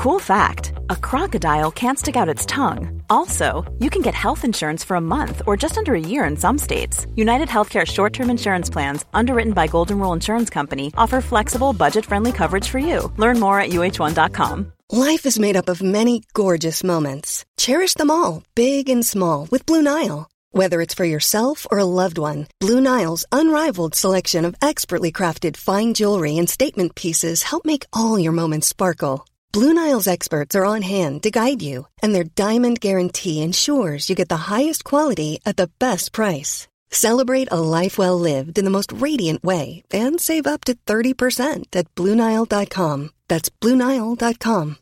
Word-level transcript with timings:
Cool 0.00 0.18
fact 0.18 0.72
a 0.88 0.96
crocodile 0.96 1.70
can't 1.70 1.98
stick 1.98 2.16
out 2.16 2.34
its 2.34 2.46
tongue. 2.46 3.02
Also, 3.10 3.70
you 3.80 3.90
can 3.90 4.00
get 4.00 4.14
health 4.14 4.46
insurance 4.46 4.82
for 4.82 4.94
a 4.94 5.06
month 5.16 5.42
or 5.46 5.58
just 5.58 5.76
under 5.76 5.94
a 5.94 6.00
year 6.00 6.24
in 6.24 6.38
some 6.38 6.56
states. 6.56 7.06
United 7.16 7.48
Healthcare 7.48 7.86
short 7.86 8.14
term 8.14 8.30
insurance 8.30 8.70
plans, 8.70 9.04
underwritten 9.12 9.52
by 9.52 9.66
Golden 9.66 9.98
Rule 9.98 10.14
Insurance 10.14 10.48
Company, 10.48 10.90
offer 10.96 11.20
flexible, 11.20 11.74
budget 11.74 12.06
friendly 12.06 12.32
coverage 12.32 12.66
for 12.66 12.78
you. 12.78 13.12
Learn 13.18 13.38
more 13.38 13.60
at 13.60 13.72
uh1.com. 13.72 14.72
Life 14.90 15.26
is 15.26 15.38
made 15.38 15.56
up 15.56 15.68
of 15.68 15.82
many 15.82 16.22
gorgeous 16.32 16.82
moments. 16.82 17.44
Cherish 17.58 17.92
them 17.92 18.10
all, 18.10 18.42
big 18.54 18.88
and 18.88 19.04
small, 19.04 19.48
with 19.50 19.66
Blue 19.66 19.82
Nile. 19.82 20.30
Whether 20.52 20.80
it's 20.80 20.94
for 20.94 21.04
yourself 21.04 21.66
or 21.70 21.76
a 21.76 21.92
loved 22.00 22.16
one, 22.16 22.46
Blue 22.58 22.80
Nile's 22.80 23.26
unrivaled 23.30 23.94
selection 23.94 24.46
of 24.46 24.56
expertly 24.62 25.12
crafted 25.12 25.58
fine 25.58 25.92
jewelry 25.92 26.38
and 26.38 26.48
statement 26.48 26.94
pieces 26.94 27.42
help 27.42 27.66
make 27.66 27.84
all 27.92 28.18
your 28.18 28.32
moments 28.32 28.66
sparkle. 28.66 29.26
Blue 29.52 29.74
Nile's 29.74 30.06
experts 30.06 30.54
are 30.54 30.64
on 30.64 30.82
hand 30.82 31.24
to 31.24 31.30
guide 31.32 31.60
you, 31.60 31.88
and 32.02 32.14
their 32.14 32.22
diamond 32.44 32.80
guarantee 32.80 33.42
ensures 33.42 34.08
you 34.08 34.14
get 34.14 34.28
the 34.28 34.46
highest 34.54 34.84
quality 34.84 35.40
at 35.44 35.56
the 35.56 35.70
best 35.80 36.12
price. 36.12 36.68
Celebrate 36.90 37.48
a 37.50 37.60
life 37.60 37.98
well 37.98 38.16
lived 38.16 38.58
in 38.58 38.64
the 38.64 38.70
most 38.70 38.92
radiant 38.92 39.42
way 39.42 39.82
and 39.92 40.20
save 40.20 40.46
up 40.46 40.64
to 40.64 40.74
30% 40.86 41.66
at 41.74 41.92
BlueNile.com. 41.96 43.10
That's 43.26 43.48
BlueNile.com. 43.48 44.76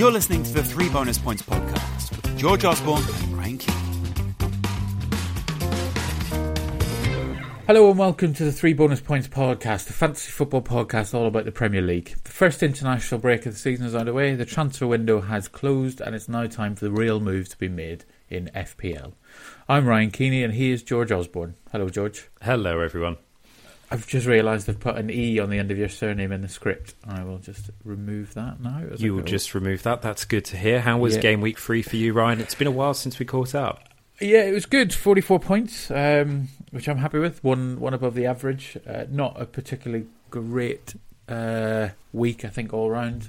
You're 0.00 0.10
listening 0.10 0.42
to 0.44 0.52
the 0.54 0.64
Three 0.64 0.88
Bonus 0.88 1.18
Points 1.18 1.42
podcast 1.42 2.10
with 2.12 2.38
George 2.38 2.64
Osborne 2.64 3.02
and 3.02 3.36
Ryan 3.36 3.58
Keane. 3.58 4.34
Hello 7.66 7.90
and 7.90 7.98
welcome 7.98 8.32
to 8.32 8.44
the 8.44 8.50
Three 8.50 8.72
Bonus 8.72 9.02
Points 9.02 9.28
podcast, 9.28 9.88
the 9.88 9.92
fantasy 9.92 10.30
football 10.30 10.62
podcast 10.62 11.12
all 11.12 11.26
about 11.26 11.44
the 11.44 11.52
Premier 11.52 11.82
League. 11.82 12.14
The 12.24 12.30
first 12.30 12.62
international 12.62 13.20
break 13.20 13.44
of 13.44 13.52
the 13.52 13.58
season 13.58 13.84
is 13.84 13.94
underway, 13.94 14.34
the 14.34 14.46
transfer 14.46 14.86
window 14.86 15.20
has 15.20 15.48
closed, 15.48 16.00
and 16.00 16.14
it's 16.14 16.30
now 16.30 16.46
time 16.46 16.76
for 16.76 16.86
the 16.86 16.92
real 16.92 17.20
moves 17.20 17.50
to 17.50 17.58
be 17.58 17.68
made 17.68 18.06
in 18.30 18.50
FPL. 18.54 19.12
I'm 19.68 19.84
Ryan 19.84 20.12
Keeney 20.12 20.42
and 20.42 20.54
he 20.54 20.70
is 20.70 20.82
George 20.82 21.12
Osborne. 21.12 21.56
Hello, 21.72 21.90
George. 21.90 22.30
Hello, 22.40 22.80
everyone. 22.80 23.18
I've 23.92 24.06
just 24.06 24.26
realised 24.26 24.68
I've 24.70 24.78
put 24.78 24.96
an 24.96 25.10
E 25.10 25.38
on 25.40 25.50
the 25.50 25.58
end 25.58 25.70
of 25.72 25.78
your 25.78 25.88
surname 25.88 26.30
in 26.30 26.42
the 26.42 26.48
script. 26.48 26.94
I 27.08 27.24
will 27.24 27.38
just 27.38 27.70
remove 27.84 28.34
that 28.34 28.60
now. 28.60 28.82
You 28.96 29.14
will 29.14 29.22
just 29.24 29.52
remove 29.54 29.82
that. 29.82 30.00
That's 30.00 30.24
good 30.24 30.44
to 30.46 30.56
hear. 30.56 30.80
How 30.80 30.96
was 30.98 31.16
Yeah. 31.16 31.22
game 31.22 31.40
week 31.40 31.58
three 31.58 31.82
for 31.82 31.96
you, 31.96 32.12
Ryan? 32.12 32.40
It's 32.40 32.54
been 32.54 32.68
a 32.68 32.72
while 32.72 32.94
since 32.94 33.18
we 33.18 33.26
caught 33.26 33.54
up. 33.54 33.80
Yeah, 34.20 34.44
it 34.44 34.52
was 34.52 34.66
good. 34.66 34.92
Forty-four 34.94 35.40
points, 35.40 35.90
um, 35.90 36.48
which 36.70 36.88
I'm 36.88 36.98
happy 36.98 37.18
with. 37.18 37.42
One, 37.42 37.80
one 37.80 37.94
above 37.94 38.14
the 38.14 38.26
average. 38.26 38.76
Uh, 38.86 39.06
not 39.10 39.40
a 39.40 39.46
particularly 39.46 40.06
great 40.30 40.94
uh, 41.28 41.88
week, 42.12 42.44
I 42.44 42.48
think, 42.48 42.72
all 42.74 42.90
round. 42.90 43.28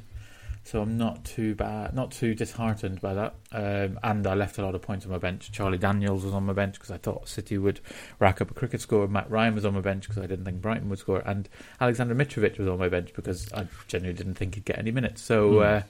So 0.63 0.81
I'm 0.81 0.95
not 0.95 1.25
too 1.25 1.55
bad, 1.55 1.93
not 1.95 2.11
too 2.11 2.35
disheartened 2.35 3.01
by 3.01 3.15
that. 3.15 3.35
Um, 3.51 3.99
and 4.03 4.27
I 4.27 4.35
left 4.35 4.57
a 4.59 4.61
lot 4.61 4.75
of 4.75 4.81
points 4.81 5.05
on 5.05 5.11
my 5.11 5.17
bench. 5.17 5.51
Charlie 5.51 5.79
Daniels 5.79 6.23
was 6.23 6.33
on 6.33 6.45
my 6.45 6.53
bench 6.53 6.75
because 6.75 6.91
I 6.91 6.97
thought 6.97 7.27
City 7.27 7.57
would 7.57 7.79
rack 8.19 8.41
up 8.41 8.51
a 8.51 8.53
cricket 8.53 8.79
score. 8.79 9.07
Matt 9.07 9.29
Ryan 9.29 9.55
was 9.55 9.65
on 9.65 9.73
my 9.73 9.81
bench 9.81 10.07
because 10.07 10.21
I 10.21 10.27
didn't 10.27 10.45
think 10.45 10.61
Brighton 10.61 10.89
would 10.89 10.99
score, 10.99 11.23
and 11.25 11.49
Alexander 11.79 12.13
Mitrovic 12.13 12.59
was 12.59 12.67
on 12.67 12.77
my 12.77 12.89
bench 12.89 13.11
because 13.15 13.51
I 13.53 13.67
genuinely 13.87 14.17
didn't 14.17 14.35
think 14.35 14.55
he'd 14.55 14.65
get 14.65 14.77
any 14.77 14.91
minutes. 14.91 15.21
So. 15.21 15.53
Hmm. 15.53 15.59
Uh, 15.59 15.81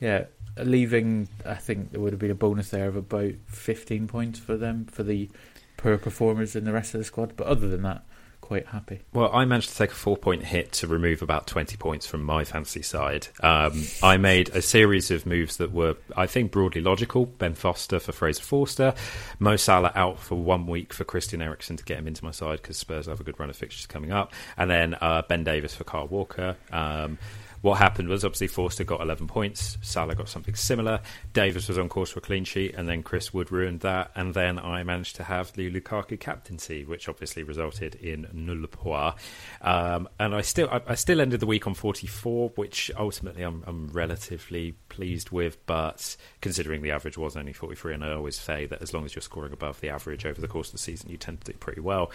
yeah, 0.00 0.24
leaving, 0.58 1.28
I 1.44 1.54
think 1.54 1.92
there 1.92 2.00
would 2.00 2.12
have 2.12 2.20
been 2.20 2.30
a 2.30 2.34
bonus 2.34 2.70
there 2.70 2.88
of 2.88 2.96
about 2.96 3.32
15 3.46 4.06
points 4.08 4.38
for 4.38 4.56
them, 4.56 4.84
for 4.86 5.02
the 5.02 5.30
per 5.76 5.96
performers 5.96 6.56
in 6.56 6.64
the 6.64 6.72
rest 6.72 6.94
of 6.94 6.98
the 6.98 7.04
squad. 7.04 7.34
But 7.36 7.46
other 7.46 7.68
than 7.68 7.82
that, 7.82 8.04
quite 8.46 8.66
happy. 8.68 9.00
Well, 9.12 9.28
I 9.32 9.44
managed 9.44 9.70
to 9.70 9.76
take 9.76 9.90
a 9.90 9.94
four 9.94 10.16
point 10.16 10.44
hit 10.44 10.70
to 10.74 10.86
remove 10.86 11.20
about 11.20 11.48
20 11.48 11.76
points 11.76 12.06
from 12.06 12.22
my 12.22 12.44
fantasy 12.44 12.82
side. 12.82 13.26
Um, 13.42 13.82
I 14.04 14.18
made 14.18 14.50
a 14.50 14.62
series 14.62 15.10
of 15.10 15.26
moves 15.26 15.56
that 15.56 15.72
were, 15.72 15.96
I 16.16 16.26
think, 16.26 16.52
broadly 16.52 16.80
logical. 16.80 17.26
Ben 17.26 17.54
Foster 17.54 17.98
for 17.98 18.12
Fraser 18.12 18.44
Forster, 18.44 18.94
Mo 19.40 19.56
Salah 19.56 19.90
out 19.96 20.20
for 20.20 20.36
one 20.36 20.68
week 20.68 20.92
for 20.92 21.02
Christian 21.02 21.42
Eriksen 21.42 21.76
to 21.76 21.84
get 21.84 21.98
him 21.98 22.06
into 22.06 22.24
my 22.24 22.30
side 22.30 22.62
because 22.62 22.76
Spurs 22.76 23.06
have 23.06 23.20
a 23.20 23.24
good 23.24 23.38
run 23.40 23.50
of 23.50 23.56
fixtures 23.56 23.86
coming 23.86 24.12
up, 24.12 24.32
and 24.56 24.70
then 24.70 24.94
uh, 25.00 25.22
Ben 25.28 25.42
Davies 25.42 25.74
for 25.74 25.82
Kyle 25.82 26.06
Walker. 26.06 26.56
Um, 26.70 27.18
what 27.62 27.78
happened 27.78 28.08
was 28.08 28.24
obviously 28.24 28.48
Forster 28.48 28.84
got 28.84 29.00
11 29.00 29.26
points, 29.26 29.78
Salah 29.82 30.14
got 30.14 30.28
something 30.28 30.54
similar, 30.54 31.00
Davies 31.32 31.68
was 31.68 31.78
on 31.78 31.88
course 31.88 32.10
for 32.10 32.18
a 32.18 32.22
clean 32.22 32.44
sheet, 32.44 32.74
and 32.74 32.88
then 32.88 33.02
Chris 33.02 33.32
Wood 33.32 33.50
ruined 33.50 33.80
that, 33.80 34.10
and 34.14 34.34
then 34.34 34.58
I 34.58 34.82
managed 34.82 35.16
to 35.16 35.24
have 35.24 35.52
the 35.52 35.70
Lukaku 35.70 36.18
captaincy, 36.18 36.84
which 36.84 37.08
obviously 37.08 37.42
resulted 37.42 37.94
in 37.96 38.28
null 38.32 38.66
point. 38.66 39.14
Um, 39.62 40.08
and 40.18 40.34
I 40.34 40.40
still 40.42 40.68
I, 40.70 40.80
I 40.86 40.94
still 40.94 41.20
ended 41.20 41.40
the 41.40 41.46
week 41.46 41.66
on 41.66 41.74
44, 41.74 42.50
which 42.56 42.90
ultimately 42.96 43.42
I'm, 43.42 43.62
I'm 43.66 43.88
relatively 43.88 44.74
pleased 44.88 45.30
with, 45.30 45.64
but 45.66 46.16
considering 46.40 46.82
the 46.82 46.90
average 46.90 47.18
was 47.18 47.36
only 47.36 47.52
43, 47.52 47.94
and 47.94 48.04
I 48.04 48.12
always 48.12 48.36
say 48.36 48.66
that 48.66 48.82
as 48.82 48.94
long 48.94 49.04
as 49.04 49.14
you're 49.14 49.22
scoring 49.22 49.52
above 49.52 49.80
the 49.80 49.90
average 49.90 50.24
over 50.26 50.40
the 50.40 50.48
course 50.48 50.68
of 50.68 50.72
the 50.72 50.78
season, 50.78 51.10
you 51.10 51.16
tend 51.16 51.40
to 51.42 51.52
do 51.52 51.58
pretty 51.58 51.80
well. 51.80 52.10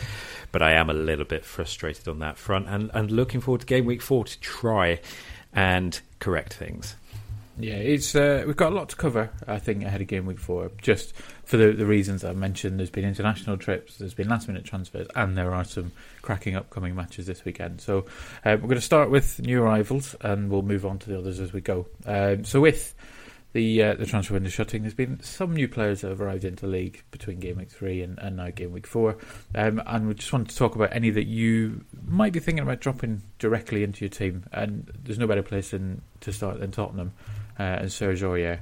But 0.51 0.61
I 0.61 0.73
am 0.73 0.89
a 0.89 0.93
little 0.93 1.25
bit 1.25 1.45
frustrated 1.45 2.07
on 2.07 2.19
that 2.19 2.37
front, 2.37 2.67
and, 2.67 2.91
and 2.93 3.11
looking 3.11 3.41
forward 3.41 3.61
to 3.61 3.67
game 3.67 3.85
week 3.85 4.01
four 4.01 4.25
to 4.25 4.39
try 4.39 4.99
and 5.53 5.99
correct 6.19 6.53
things. 6.53 6.95
Yeah, 7.59 7.75
it's 7.75 8.15
uh, 8.15 8.43
we've 8.47 8.55
got 8.55 8.71
a 8.71 8.75
lot 8.75 8.89
to 8.89 8.95
cover. 8.95 9.29
I 9.47 9.59
think 9.59 9.83
ahead 9.83 10.01
of 10.01 10.07
game 10.07 10.25
week 10.25 10.39
four, 10.39 10.71
just 10.81 11.13
for 11.43 11.57
the 11.57 11.71
the 11.73 11.85
reasons 11.85 12.23
I 12.23 12.33
mentioned. 12.33 12.79
There's 12.79 12.89
been 12.89 13.05
international 13.05 13.57
trips, 13.57 13.97
there's 13.97 14.13
been 14.13 14.29
last 14.29 14.47
minute 14.47 14.63
transfers, 14.63 15.07
and 15.15 15.37
there 15.37 15.53
are 15.53 15.63
some 15.63 15.91
cracking 16.21 16.55
upcoming 16.55 16.95
matches 16.95 17.27
this 17.27 17.43
weekend. 17.45 17.81
So 17.81 18.05
uh, 18.45 18.55
we're 18.55 18.67
going 18.67 18.75
to 18.75 18.81
start 18.81 19.11
with 19.11 19.39
new 19.41 19.61
arrivals, 19.61 20.15
and 20.21 20.49
we'll 20.49 20.61
move 20.63 20.85
on 20.85 20.97
to 20.99 21.09
the 21.09 21.17
others 21.17 21.39
as 21.39 21.53
we 21.53 21.61
go. 21.61 21.87
Um, 22.05 22.45
so 22.45 22.61
with 22.61 22.95
the 23.53 23.83
uh, 23.83 23.93
the 23.95 24.05
transfer 24.05 24.33
window 24.33 24.49
shutting, 24.49 24.83
there's 24.83 24.93
been 24.93 25.21
some 25.21 25.53
new 25.53 25.67
players 25.67 26.01
that 26.01 26.09
have 26.09 26.21
arrived 26.21 26.45
into 26.45 26.65
the 26.65 26.71
league 26.71 27.03
between 27.11 27.39
game 27.39 27.57
week 27.57 27.69
three 27.69 28.01
and, 28.01 28.17
and 28.19 28.37
now 28.37 28.49
game 28.49 28.71
week 28.71 28.87
four, 28.87 29.17
um, 29.55 29.81
and 29.85 30.07
we 30.07 30.13
just 30.13 30.31
wanted 30.31 30.49
to 30.49 30.55
talk 30.55 30.75
about 30.75 30.89
any 30.93 31.09
that 31.09 31.27
you 31.27 31.83
might 32.07 32.31
be 32.33 32.39
thinking 32.39 32.63
about 32.63 32.79
dropping 32.79 33.21
directly 33.39 33.83
into 33.83 34.05
your 34.05 34.09
team. 34.09 34.45
And 34.53 34.89
there's 35.03 35.19
no 35.19 35.27
better 35.27 35.43
place 35.43 35.71
than 35.71 36.01
to 36.21 36.31
start 36.31 36.59
than 36.59 36.71
Tottenham 36.71 37.11
uh, 37.59 37.63
and 37.63 37.91
Serge 37.91 38.21
Aurier, 38.21 38.59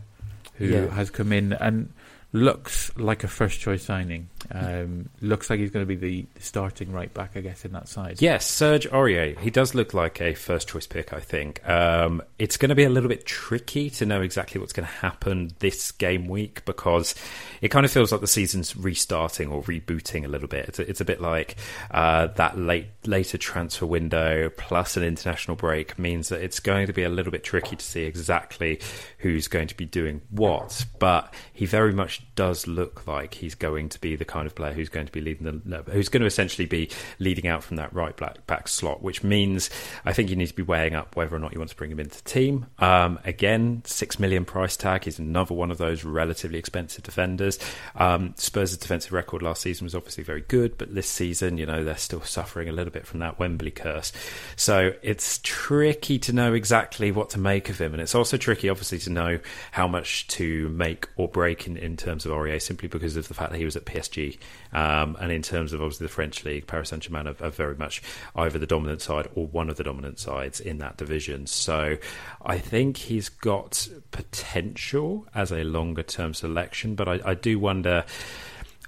who 0.55 0.65
Yeah. 0.65 0.87
has 0.87 1.09
come 1.11 1.31
in 1.33 1.53
and 1.53 1.93
looks 2.31 2.95
like 2.95 3.23
a 3.23 3.27
first 3.27 3.59
choice 3.59 3.83
signing. 3.83 4.29
Um, 4.51 5.09
looks 5.21 5.49
like 5.49 5.59
he's 5.59 5.71
going 5.71 5.85
to 5.85 5.87
be 5.87 5.95
the, 5.95 6.25
starting 6.39 6.91
right 6.91 7.11
back, 7.13 7.31
I 7.35 7.41
guess, 7.41 7.65
in 7.65 7.71
that 7.71 7.87
side. 7.87 8.21
Yes, 8.21 8.45
Serge 8.45 8.87
Aurier. 8.89 9.37
He 9.39 9.49
does 9.49 9.73
look 9.73 9.93
like 9.93 10.21
a 10.21 10.33
first 10.35 10.67
choice 10.67 10.85
pick, 10.85 11.11
I 11.11 11.19
think. 11.19 11.67
Um, 11.67 12.21
it's 12.37 12.57
going 12.57 12.69
to 12.69 12.75
be 12.75 12.83
a 12.83 12.89
little 12.89 13.09
bit 13.09 13.25
tricky 13.25 13.89
to 13.91 14.05
know 14.05 14.21
exactly 14.21 14.61
what's 14.61 14.73
going 14.73 14.87
to 14.87 14.93
happen 14.93 15.51
this 15.59 15.91
game 15.91 16.27
week 16.27 16.63
because 16.65 17.15
it 17.61 17.69
kind 17.69 17.85
of 17.85 17.91
feels 17.91 18.11
like 18.11 18.21
the 18.21 18.27
season's 18.27 18.75
restarting 18.75 19.49
or 19.49 19.63
rebooting 19.63 20.23
a 20.23 20.27
little 20.27 20.47
bit. 20.47 20.69
It's 20.69 20.79
a, 20.79 20.89
it's 20.89 21.01
a 21.01 21.05
bit 21.05 21.21
like 21.21 21.55
uh, 21.91 22.27
that 22.27 22.57
late 22.57 22.87
later 23.05 23.37
transfer 23.37 23.85
window 23.85 24.49
plus 24.55 24.97
an 24.97 25.03
international 25.03 25.57
break 25.57 25.97
means 25.97 26.29
that 26.29 26.41
it's 26.41 26.59
going 26.59 26.87
to 26.87 26.93
be 26.93 27.03
a 27.03 27.09
little 27.09 27.31
bit 27.31 27.43
tricky 27.43 27.75
to 27.75 27.85
see 27.85 28.03
exactly 28.03 28.79
who's 29.19 29.47
going 29.47 29.67
to 29.67 29.75
be 29.75 29.85
doing 29.85 30.21
what. 30.29 30.85
But 30.99 31.33
he 31.53 31.65
very 31.65 31.93
much 31.93 32.18
does 32.39 32.67
look 32.67 33.05
like 33.05 33.33
he's 33.33 33.53
going 33.53 33.89
to 33.89 33.99
be 33.99 34.15
the 34.15 34.23
kind 34.23 34.47
of 34.47 34.55
player 34.55 34.71
who's 34.71 34.87
going 34.87 35.05
to 35.05 35.11
be 35.11 35.19
leading 35.19 35.61
the 35.65 35.83
who's 35.91 36.07
going 36.07 36.21
to 36.21 36.25
essentially 36.25 36.65
be 36.65 36.89
leading 37.19 37.47
out 37.47 37.61
from 37.61 37.75
that 37.75 37.93
right 37.93 38.15
back, 38.47 38.67
slot, 38.69 39.01
which 39.01 39.25
means 39.25 39.69
I 40.05 40.13
think 40.13 40.29
you 40.29 40.37
need 40.37 40.47
to 40.47 40.53
be 40.53 40.63
weighing 40.63 40.95
up 40.95 41.17
whether 41.17 41.35
or 41.35 41.39
not 41.39 41.51
you 41.51 41.59
want 41.59 41.71
to 41.71 41.75
bring 41.75 41.91
him 41.91 41.99
into 41.99 42.23
the 42.23 42.29
team. 42.29 42.67
Um, 42.79 43.19
again, 43.25 43.81
six 43.85 44.19
million 44.19 44.45
price 44.45 44.77
tag. 44.77 45.03
He's 45.03 45.19
another 45.19 45.53
one 45.53 45.69
of 45.69 45.77
those 45.79 46.05
relatively 46.05 46.59
expensive 46.59 47.03
defenders. 47.03 47.59
Um, 47.95 48.33
Spurs' 48.37 48.77
defensive 48.77 49.11
record 49.11 49.41
last 49.41 49.61
season 49.61 49.83
was 49.83 49.93
obviously 49.93 50.23
very 50.23 50.45
good, 50.47 50.77
but 50.77 50.95
this 50.95 51.09
season, 51.09 51.57
you 51.57 51.65
know, 51.65 51.83
they're 51.83 51.97
still 51.97 52.21
suffering 52.21 52.69
a 52.69 52.71
little 52.71 52.93
bit 52.93 53.05
from 53.05 53.19
that 53.19 53.37
Wembley 53.37 53.71
curse. 53.71 54.13
So 54.55 54.93
it's 55.01 55.41
tricky 55.43 56.19
to 56.19 56.31
know 56.31 56.53
exactly 56.53 57.11
what 57.11 57.31
to 57.31 57.39
make 57.39 57.67
of 57.67 57.81
him, 57.81 57.91
and 57.91 58.01
it's 58.01 58.15
also 58.15 58.37
tricky, 58.37 58.69
obviously, 58.69 58.99
to 58.99 59.09
know 59.09 59.39
how 59.71 59.89
much 59.89 60.25
to 60.27 60.69
make 60.69 61.09
or 61.17 61.27
break 61.27 61.67
in, 61.67 61.75
in 61.75 61.97
terms 62.09 62.25
of 62.25 62.31
Aurier 62.31 62.61
simply 62.61 62.87
because 62.87 63.15
of 63.15 63.27
the 63.27 63.33
fact 63.33 63.51
that 63.51 63.57
he 63.57 63.65
was 63.65 63.75
at 63.75 63.85
PSG. 63.85 64.37
Um, 64.73 65.15
and 65.19 65.31
in 65.31 65.41
terms 65.41 65.73
of 65.73 65.81
obviously 65.81 66.07
the 66.07 66.13
French 66.13 66.43
league, 66.43 66.65
Paris 66.65 66.89
Saint 66.89 67.03
Germain 67.03 67.27
are, 67.27 67.35
are, 67.41 67.49
very 67.49 67.75
much 67.75 68.01
either 68.35 68.57
the 68.57 68.65
dominant 68.65 69.01
side 69.01 69.27
or 69.35 69.47
one 69.47 69.69
of 69.69 69.77
the 69.77 69.83
dominant 69.83 70.19
sides 70.19 70.59
in 70.59 70.79
that 70.79 70.97
division. 70.97 71.45
So 71.45 71.97
I 72.43 72.57
think 72.57 72.97
he's 72.97 73.29
got 73.29 73.87
potential 74.11 75.27
as 75.35 75.51
a 75.51 75.63
longer 75.63 76.03
term 76.03 76.33
selection, 76.33 76.95
but 76.95 77.07
I, 77.07 77.19
I 77.25 77.33
do 77.35 77.59
wonder. 77.59 78.05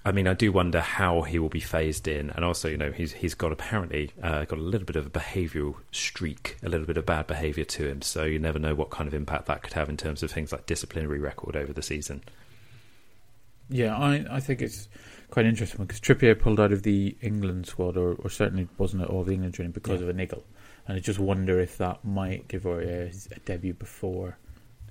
I 0.03 0.11
mean, 0.11 0.27
I 0.27 0.33
do 0.33 0.51
wonder 0.51 0.79
how 0.79 1.21
he 1.21 1.37
will 1.37 1.49
be 1.49 1.59
phased 1.59 2.07
in, 2.07 2.31
and 2.31 2.43
also, 2.43 2.67
you 2.67 2.77
know, 2.77 2.91
he's 2.91 3.11
he's 3.11 3.35
got 3.35 3.51
apparently 3.51 4.09
uh, 4.23 4.45
got 4.45 4.57
a 4.57 4.61
little 4.61 4.87
bit 4.87 4.95
of 4.95 5.05
a 5.05 5.11
behavioural 5.11 5.75
streak, 5.91 6.57
a 6.63 6.69
little 6.69 6.87
bit 6.87 6.97
of 6.97 7.05
bad 7.05 7.27
behaviour 7.27 7.65
to 7.65 7.87
him. 7.87 8.01
So 8.01 8.23
you 8.23 8.39
never 8.39 8.57
know 8.57 8.73
what 8.73 8.89
kind 8.89 9.07
of 9.07 9.13
impact 9.13 9.45
that 9.45 9.61
could 9.61 9.73
have 9.73 9.89
in 9.89 9.97
terms 9.97 10.23
of 10.23 10.31
things 10.31 10.51
like 10.51 10.65
disciplinary 10.65 11.19
record 11.19 11.55
over 11.55 11.71
the 11.71 11.83
season. 11.83 12.23
Yeah, 13.71 13.97
I 13.97 14.25
I 14.29 14.39
think 14.39 14.61
it's 14.61 14.89
quite 15.29 15.45
interesting 15.45 15.85
because 15.85 15.99
Trippier 15.99 16.37
pulled 16.37 16.59
out 16.59 16.71
of 16.71 16.83
the 16.83 17.15
England 17.21 17.65
squad, 17.65 17.97
or, 17.97 18.13
or 18.15 18.29
certainly 18.29 18.67
wasn't 18.77 19.03
at 19.03 19.09
all 19.09 19.23
the 19.23 19.33
England 19.33 19.55
training 19.55 19.71
because 19.71 20.01
yeah. 20.01 20.07
of 20.07 20.09
a 20.09 20.13
niggle, 20.13 20.43
and 20.87 20.97
I 20.97 20.99
just 20.99 21.19
wonder 21.19 21.59
if 21.59 21.77
that 21.77 22.03
might 22.03 22.47
give 22.47 22.63
Aurier 22.63 23.11
a 23.35 23.39
debut 23.39 23.73
before 23.73 24.37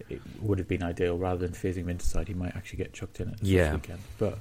it 0.09 0.21
would 0.41 0.59
have 0.59 0.67
been 0.67 0.83
ideal, 0.83 1.19
rather 1.19 1.47
than 1.47 1.55
phasing 1.55 1.83
him 1.83 1.91
into 1.91 2.07
side. 2.07 2.29
He 2.29 2.35
might 2.35 2.57
actually 2.57 2.79
get 2.79 2.95
chucked 2.95 3.21
in 3.21 3.29
at 3.31 3.43
yeah. 3.43 3.65
this 3.65 3.75
weekend, 3.75 4.01
but. 4.19 4.39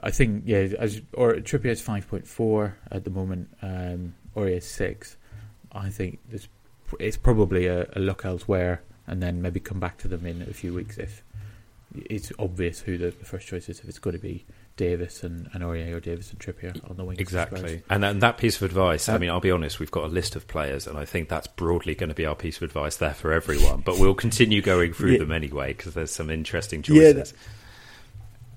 I 0.00 0.12
think 0.12 0.44
yeah, 0.46 0.58
as 0.78 1.00
or 1.12 1.34
Trippier 1.34 1.72
is 1.72 1.80
five 1.80 2.06
point 2.06 2.24
four 2.24 2.76
at 2.88 3.02
the 3.02 3.10
moment, 3.10 3.48
um, 3.62 4.14
or 4.36 4.46
is 4.46 4.64
six. 4.64 5.16
I 5.72 5.90
think 5.90 6.20
it's 6.30 6.46
it's 7.00 7.16
probably 7.16 7.66
a, 7.66 7.88
a, 7.94 7.98
look 7.98 8.24
elsewhere, 8.24 8.82
and 9.08 9.20
then 9.22 9.42
maybe 9.42 9.58
come 9.58 9.80
back 9.80 9.98
to 9.98 10.08
them 10.08 10.24
in 10.24 10.42
a 10.42 10.54
few 10.54 10.72
weeks 10.72 10.98
if 10.98 11.24
it's 11.94 12.32
obvious 12.38 12.80
who 12.80 12.98
the, 12.98 13.10
the 13.10 13.24
first 13.24 13.46
choice 13.46 13.68
is. 13.68 13.80
If 13.80 13.88
it's 13.88 13.98
going 13.98 14.16
to 14.16 14.22
be 14.22 14.44
Davies 14.76 15.22
and, 15.24 15.48
and 15.52 15.62
Aurier 15.62 15.94
or 15.94 16.00
Davies 16.00 16.30
and 16.30 16.38
Trippier 16.38 16.88
on 16.88 16.96
the 16.96 17.04
wing. 17.04 17.18
Exactly. 17.18 17.82
And, 17.90 18.04
and 18.04 18.20
that 18.22 18.38
piece 18.38 18.56
of 18.56 18.62
advice, 18.62 19.08
um, 19.08 19.16
I 19.16 19.18
mean, 19.18 19.30
I'll 19.30 19.40
be 19.40 19.50
honest, 19.50 19.80
we've 19.80 19.90
got 19.90 20.04
a 20.04 20.08
list 20.08 20.36
of 20.36 20.46
players, 20.46 20.86
and 20.86 20.98
I 20.98 21.04
think 21.04 21.28
that's 21.28 21.46
broadly 21.46 21.94
going 21.94 22.08
to 22.08 22.14
be 22.14 22.26
our 22.26 22.34
piece 22.34 22.58
of 22.58 22.62
advice 22.62 22.96
there 22.96 23.14
for 23.14 23.32
everyone. 23.32 23.80
But 23.80 23.98
we'll 23.98 24.14
continue 24.14 24.62
going 24.62 24.92
through 24.92 25.12
yeah. 25.12 25.18
them 25.18 25.32
anyway 25.32 25.74
because 25.74 25.94
there's 25.94 26.12
some 26.12 26.30
interesting 26.30 26.82
choices. 26.82 27.02
Yeah, 27.02 27.12
that, 27.12 27.32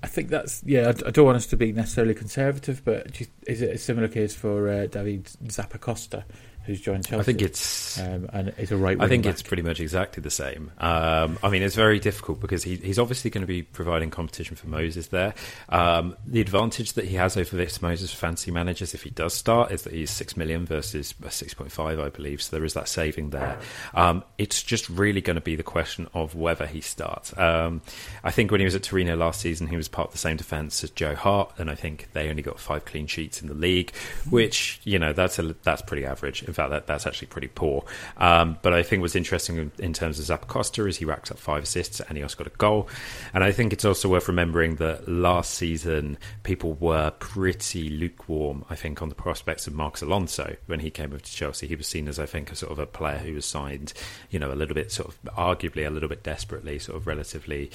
I 0.02 0.06
think 0.08 0.28
that's 0.28 0.62
yeah. 0.64 0.88
I, 0.88 1.08
I, 1.08 1.10
don't 1.10 1.24
want 1.24 1.36
us 1.36 1.46
to 1.46 1.56
be 1.56 1.72
necessarily 1.72 2.14
conservative, 2.14 2.82
but 2.84 3.20
is 3.46 3.62
it 3.62 3.70
a 3.70 3.78
similar 3.78 4.08
case 4.08 4.34
for 4.34 4.68
uh, 4.68 4.86
David 4.86 5.24
Zappacosta? 5.46 6.24
Who's 6.64 6.80
joined 6.80 7.06
Chelsea. 7.06 7.20
I 7.20 7.24
think 7.24 7.42
it's 7.42 7.98
um, 7.98 8.28
and 8.32 8.54
it's 8.56 8.70
a 8.70 8.76
right. 8.76 9.00
I 9.00 9.08
think 9.08 9.24
back. 9.24 9.32
it's 9.32 9.42
pretty 9.42 9.62
much 9.62 9.80
exactly 9.80 10.22
the 10.22 10.30
same. 10.30 10.70
Um, 10.78 11.38
I 11.42 11.48
mean, 11.50 11.62
it's 11.62 11.74
very 11.74 11.98
difficult 11.98 12.40
because 12.40 12.62
he, 12.62 12.76
he's 12.76 12.98
obviously 12.98 13.30
going 13.30 13.42
to 13.42 13.46
be 13.46 13.62
providing 13.62 14.10
competition 14.10 14.56
for 14.56 14.68
Moses 14.68 15.08
there. 15.08 15.34
Um, 15.68 16.16
the 16.26 16.40
advantage 16.40 16.94
that 16.94 17.06
he 17.06 17.16
has 17.16 17.36
over 17.36 17.56
Victor 17.56 17.78
Moses 17.82 18.12
fancy 18.12 18.50
managers, 18.50 18.94
if 18.94 19.02
he 19.02 19.10
does 19.10 19.34
start, 19.34 19.72
is 19.72 19.82
that 19.82 19.92
he's 19.92 20.10
six 20.10 20.36
million 20.36 20.66
versus 20.66 21.14
six 21.30 21.54
point 21.54 21.72
five, 21.72 21.98
I 21.98 22.08
believe. 22.08 22.42
So 22.42 22.56
there 22.56 22.64
is 22.64 22.74
that 22.74 22.88
saving 22.88 23.30
there. 23.30 23.58
Um, 23.94 24.22
it's 24.38 24.62
just 24.62 24.88
really 24.88 25.20
going 25.20 25.36
to 25.36 25.42
be 25.42 25.56
the 25.56 25.62
question 25.62 26.08
of 26.14 26.34
whether 26.34 26.66
he 26.66 26.80
starts. 26.80 27.36
Um, 27.36 27.82
I 28.24 28.30
think 28.30 28.50
when 28.50 28.60
he 28.60 28.64
was 28.64 28.74
at 28.74 28.82
Torino 28.82 29.16
last 29.16 29.40
season, 29.40 29.66
he 29.66 29.76
was 29.76 29.88
part 29.88 30.08
of 30.08 30.12
the 30.12 30.18
same 30.18 30.36
defence 30.36 30.82
as 30.84 30.90
Joe 30.90 31.14
Hart, 31.14 31.52
and 31.58 31.70
I 31.70 31.74
think 31.74 32.08
they 32.12 32.28
only 32.30 32.42
got 32.42 32.60
five 32.60 32.84
clean 32.84 33.06
sheets 33.06 33.42
in 33.42 33.48
the 33.48 33.54
league, 33.54 33.92
which 34.30 34.80
you 34.84 34.98
know 34.98 35.12
that's 35.12 35.38
a, 35.38 35.54
that's 35.62 35.82
pretty 35.82 36.04
average 36.04 36.42
in 36.52 36.54
fact, 36.54 36.68
that, 36.68 36.86
that's 36.86 37.06
actually 37.06 37.28
pretty 37.28 37.48
poor. 37.48 37.82
Um, 38.18 38.58
but 38.60 38.74
I 38.74 38.82
think 38.82 39.00
what's 39.00 39.16
interesting 39.16 39.72
in, 39.78 39.92
terms 39.94 40.18
of 40.18 40.26
Zappacosta 40.26 40.86
is 40.86 40.98
he 40.98 41.06
racks 41.06 41.30
up 41.30 41.38
five 41.38 41.62
assists 41.62 42.00
and 42.00 42.18
he 42.18 42.22
also 42.22 42.36
got 42.36 42.46
a 42.46 42.56
goal. 42.56 42.90
And 43.32 43.42
I 43.42 43.52
think 43.52 43.72
it's 43.72 43.86
also 43.86 44.10
worth 44.10 44.28
remembering 44.28 44.76
that 44.76 45.08
last 45.08 45.54
season 45.54 46.18
people 46.42 46.74
were 46.74 47.10
pretty 47.18 47.88
lukewarm, 47.88 48.66
I 48.68 48.74
think, 48.74 49.00
on 49.00 49.08
the 49.08 49.14
prospects 49.14 49.66
of 49.66 49.72
Marcos 49.72 50.02
Alonso 50.02 50.56
when 50.66 50.80
he 50.80 50.90
came 50.90 51.12
over 51.12 51.20
to 51.20 51.32
Chelsea. 51.32 51.66
He 51.66 51.74
was 51.74 51.86
seen 51.86 52.06
as, 52.06 52.18
I 52.18 52.26
think, 52.26 52.52
a 52.52 52.56
sort 52.56 52.72
of 52.72 52.78
a 52.78 52.86
player 52.86 53.18
who 53.18 53.32
was 53.32 53.46
signed, 53.46 53.94
you 54.30 54.38
know, 54.38 54.52
a 54.52 54.54
little 54.54 54.74
bit 54.74 54.92
sort 54.92 55.08
of 55.08 55.18
arguably 55.34 55.86
a 55.86 55.90
little 55.90 56.10
bit 56.10 56.22
desperately, 56.22 56.78
sort 56.78 56.98
of 56.98 57.06
relatively 57.06 57.70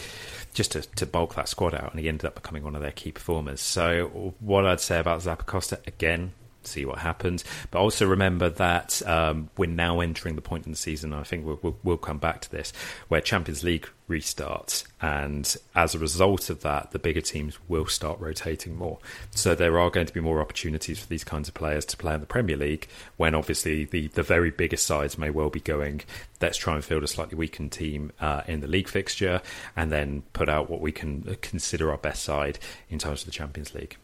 just 0.54 0.74
to, 0.74 0.82
to 0.82 1.08
bulk 1.08 1.34
that 1.34 1.50
squad 1.50 1.74
out. 1.74 1.92
And 1.92 2.00
he 2.00 2.08
ended 2.08 2.26
up 2.26 2.36
becoming 2.36 2.64
one 2.64 2.76
of 2.76 2.82
their 2.84 2.92
key 2.92 3.12
performers. 3.12 3.60
So 3.60 4.36
what 4.40 4.68
I'd 4.68 4.82
say 4.82 5.00
about 5.00 5.22
Zappacosta, 5.22 5.86
again, 5.88 6.34
see 6.68 6.86
what 6.86 7.00
happens. 7.00 7.44
But 7.72 7.80
also 7.80 8.06
remember 8.06 8.50
that 8.50 9.02
um, 9.08 9.50
we're 9.58 9.70
now 9.70 10.00
entering 10.00 10.36
the 10.36 10.42
point 10.42 10.66
in 10.66 10.72
the 10.72 10.78
season. 10.78 11.14
I 11.14 11.24
think 11.24 11.46
we'll, 11.46 11.60
we'll, 11.62 11.78
we'll, 11.84 11.98
come 11.98 12.20
back 12.20 12.42
to 12.42 12.52
this 12.52 12.72
where 13.08 13.22
Champions 13.22 13.64
League 13.64 13.90
restarts, 14.10 14.86
and 15.02 15.56
as 15.76 15.94
a 15.94 16.00
result 16.00 16.50
of 16.50 16.62
that, 16.62 16.92
the 16.92 17.00
bigger 17.00 17.22
teams 17.22 17.58
will 17.68 17.86
start 17.88 18.20
rotating 18.20 18.76
more. 18.76 19.00
So 19.32 19.56
there 19.56 19.80
are 19.80 19.90
going 19.90 20.08
to 20.08 20.14
be 20.14 20.20
more 20.20 20.40
opportunities 20.40 21.00
for 21.00 21.08
these 21.08 21.24
kinds 21.24 21.48
of 21.48 21.54
players 21.54 21.86
to 21.86 21.98
play 21.98 22.14
in 22.14 22.22
the 22.22 22.28
Premier 22.28 22.56
League. 22.56 22.88
When 23.18 23.36
obviously 23.36 23.86
the 23.86 24.08
the 24.08 24.24
very 24.24 24.52
biggest 24.52 24.86
sides 24.86 25.18
may 25.18 25.30
well 25.30 25.50
be 25.50 25.60
going, 25.60 26.02
let's 26.42 26.58
try 26.58 26.76
and 26.76 26.86
field 26.86 27.04
a 27.04 27.08
slightly 27.08 27.38
weakened 27.38 27.72
team 27.72 28.12
uh, 28.20 28.44
in 28.48 28.62
the 28.62 28.68
league 28.68 28.88
fixture, 28.88 29.42
and 29.76 29.92
then 29.92 30.24
put 30.34 30.50
out 30.50 30.70
what 30.70 30.82
we 30.82 30.92
can 30.92 31.36
consider 31.42 31.92
our 31.92 31.98
best 31.98 32.24
side 32.24 32.60
in 32.90 33.00
terms 33.00 33.22
of 33.22 33.26
the 33.26 33.32
Champions 33.32 33.74
League. 33.74 33.98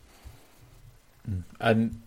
And 1.59 2.01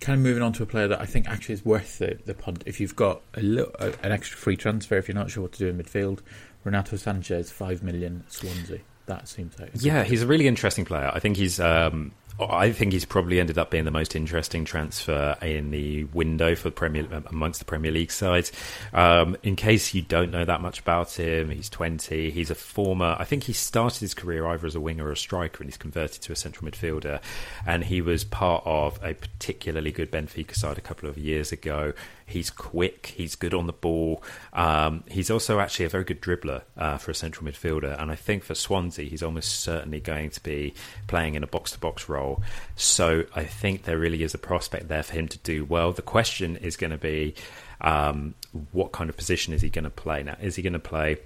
kind 0.00 0.18
of 0.18 0.24
moving 0.24 0.42
on 0.42 0.52
to 0.54 0.62
a 0.62 0.66
player 0.66 0.88
that 0.88 1.00
I 1.00 1.06
think 1.06 1.28
actually 1.28 1.54
is 1.54 1.64
worth 1.64 1.98
the, 1.98 2.18
the 2.24 2.34
punt 2.34 2.62
if 2.66 2.80
you've 2.80 2.96
got 2.96 3.22
a 3.34 3.42
little, 3.42 3.72
an 4.02 4.12
extra 4.12 4.38
free 4.38 4.56
transfer 4.56 4.96
if 4.96 5.08
you're 5.08 5.14
not 5.14 5.30
sure 5.30 5.42
what 5.42 5.52
to 5.52 5.58
do 5.58 5.68
in 5.68 5.78
midfield. 5.78 6.20
Renato 6.64 6.96
Sanches, 6.96 7.50
five 7.50 7.82
million 7.82 8.24
Swansea. 8.28 8.80
That 9.06 9.28
seems 9.28 9.58
like 9.58 9.70
yeah, 9.74 10.04
he's 10.04 10.22
a 10.22 10.26
really 10.26 10.46
interesting 10.46 10.84
player. 10.84 11.10
I 11.12 11.18
think 11.18 11.36
he's 11.36 11.58
um, 11.58 12.12
I 12.38 12.72
think 12.72 12.92
he's 12.92 13.04
probably 13.04 13.40
ended 13.40 13.58
up 13.58 13.70
being 13.70 13.84
the 13.84 13.90
most 13.90 14.14
interesting 14.14 14.64
transfer 14.64 15.36
in 15.42 15.70
the 15.70 16.04
window 16.04 16.54
for 16.54 16.70
Premier 16.70 17.06
amongst 17.26 17.58
the 17.58 17.64
Premier 17.64 17.90
League 17.90 18.12
sides. 18.12 18.52
Um, 18.92 19.36
in 19.42 19.56
case 19.56 19.94
you 19.94 20.02
don't 20.02 20.30
know 20.30 20.44
that 20.44 20.60
much 20.60 20.80
about 20.80 21.12
him, 21.12 21.50
he's 21.50 21.68
20. 21.68 22.30
He's 22.30 22.50
a 22.50 22.54
former. 22.54 23.16
I 23.18 23.24
think 23.24 23.44
he 23.44 23.52
started 23.52 24.00
his 24.00 24.14
career 24.14 24.46
either 24.46 24.66
as 24.66 24.74
a 24.74 24.80
winger 24.80 25.06
or 25.06 25.12
a 25.12 25.16
striker, 25.16 25.62
and 25.62 25.70
he's 25.70 25.76
converted 25.76 26.22
to 26.22 26.32
a 26.32 26.36
central 26.36 26.70
midfielder. 26.70 27.20
And 27.66 27.84
he 27.84 28.00
was 28.00 28.24
part 28.24 28.62
of 28.64 28.98
a 29.02 29.14
particularly 29.14 29.92
good 29.92 30.10
Benfica 30.10 30.54
side 30.54 30.78
a 30.78 30.82
couple 30.82 31.08
of 31.08 31.18
years 31.18 31.52
ago. 31.52 31.92
He's 32.30 32.48
quick. 32.48 33.06
He's 33.16 33.34
good 33.34 33.52
on 33.52 33.66
the 33.66 33.72
ball. 33.72 34.22
Um, 34.52 35.02
he's 35.08 35.30
also 35.32 35.58
actually 35.58 35.86
a 35.86 35.88
very 35.88 36.04
good 36.04 36.22
dribbler 36.22 36.62
uh, 36.76 36.96
for 36.96 37.10
a 37.10 37.14
central 37.14 37.50
midfielder. 37.50 38.00
And 38.00 38.10
I 38.10 38.14
think 38.14 38.44
for 38.44 38.54
Swansea, 38.54 39.04
he's 39.08 39.22
almost 39.22 39.60
certainly 39.60 39.98
going 39.98 40.30
to 40.30 40.40
be 40.40 40.72
playing 41.08 41.34
in 41.34 41.42
a 41.42 41.48
box 41.48 41.72
to 41.72 41.80
box 41.80 42.08
role. 42.08 42.29
So 42.76 43.24
I 43.34 43.44
think 43.44 43.84
there 43.84 43.98
really 43.98 44.22
is 44.22 44.34
a 44.34 44.38
prospect 44.38 44.88
there 44.88 45.02
for 45.02 45.14
him 45.14 45.28
to 45.28 45.38
do 45.38 45.64
well. 45.64 45.92
The 45.92 46.02
question 46.02 46.56
is 46.56 46.76
going 46.76 46.90
to 46.90 46.98
be 46.98 47.34
um, 47.80 48.34
what 48.72 48.92
kind 48.92 49.08
of 49.10 49.16
position 49.16 49.54
is 49.54 49.62
he 49.62 49.70
going 49.70 49.84
to 49.84 49.90
play 49.90 50.22
now? 50.22 50.36
Is 50.40 50.56
he 50.56 50.62
going 50.62 50.74
to 50.74 50.78
play 50.78 51.18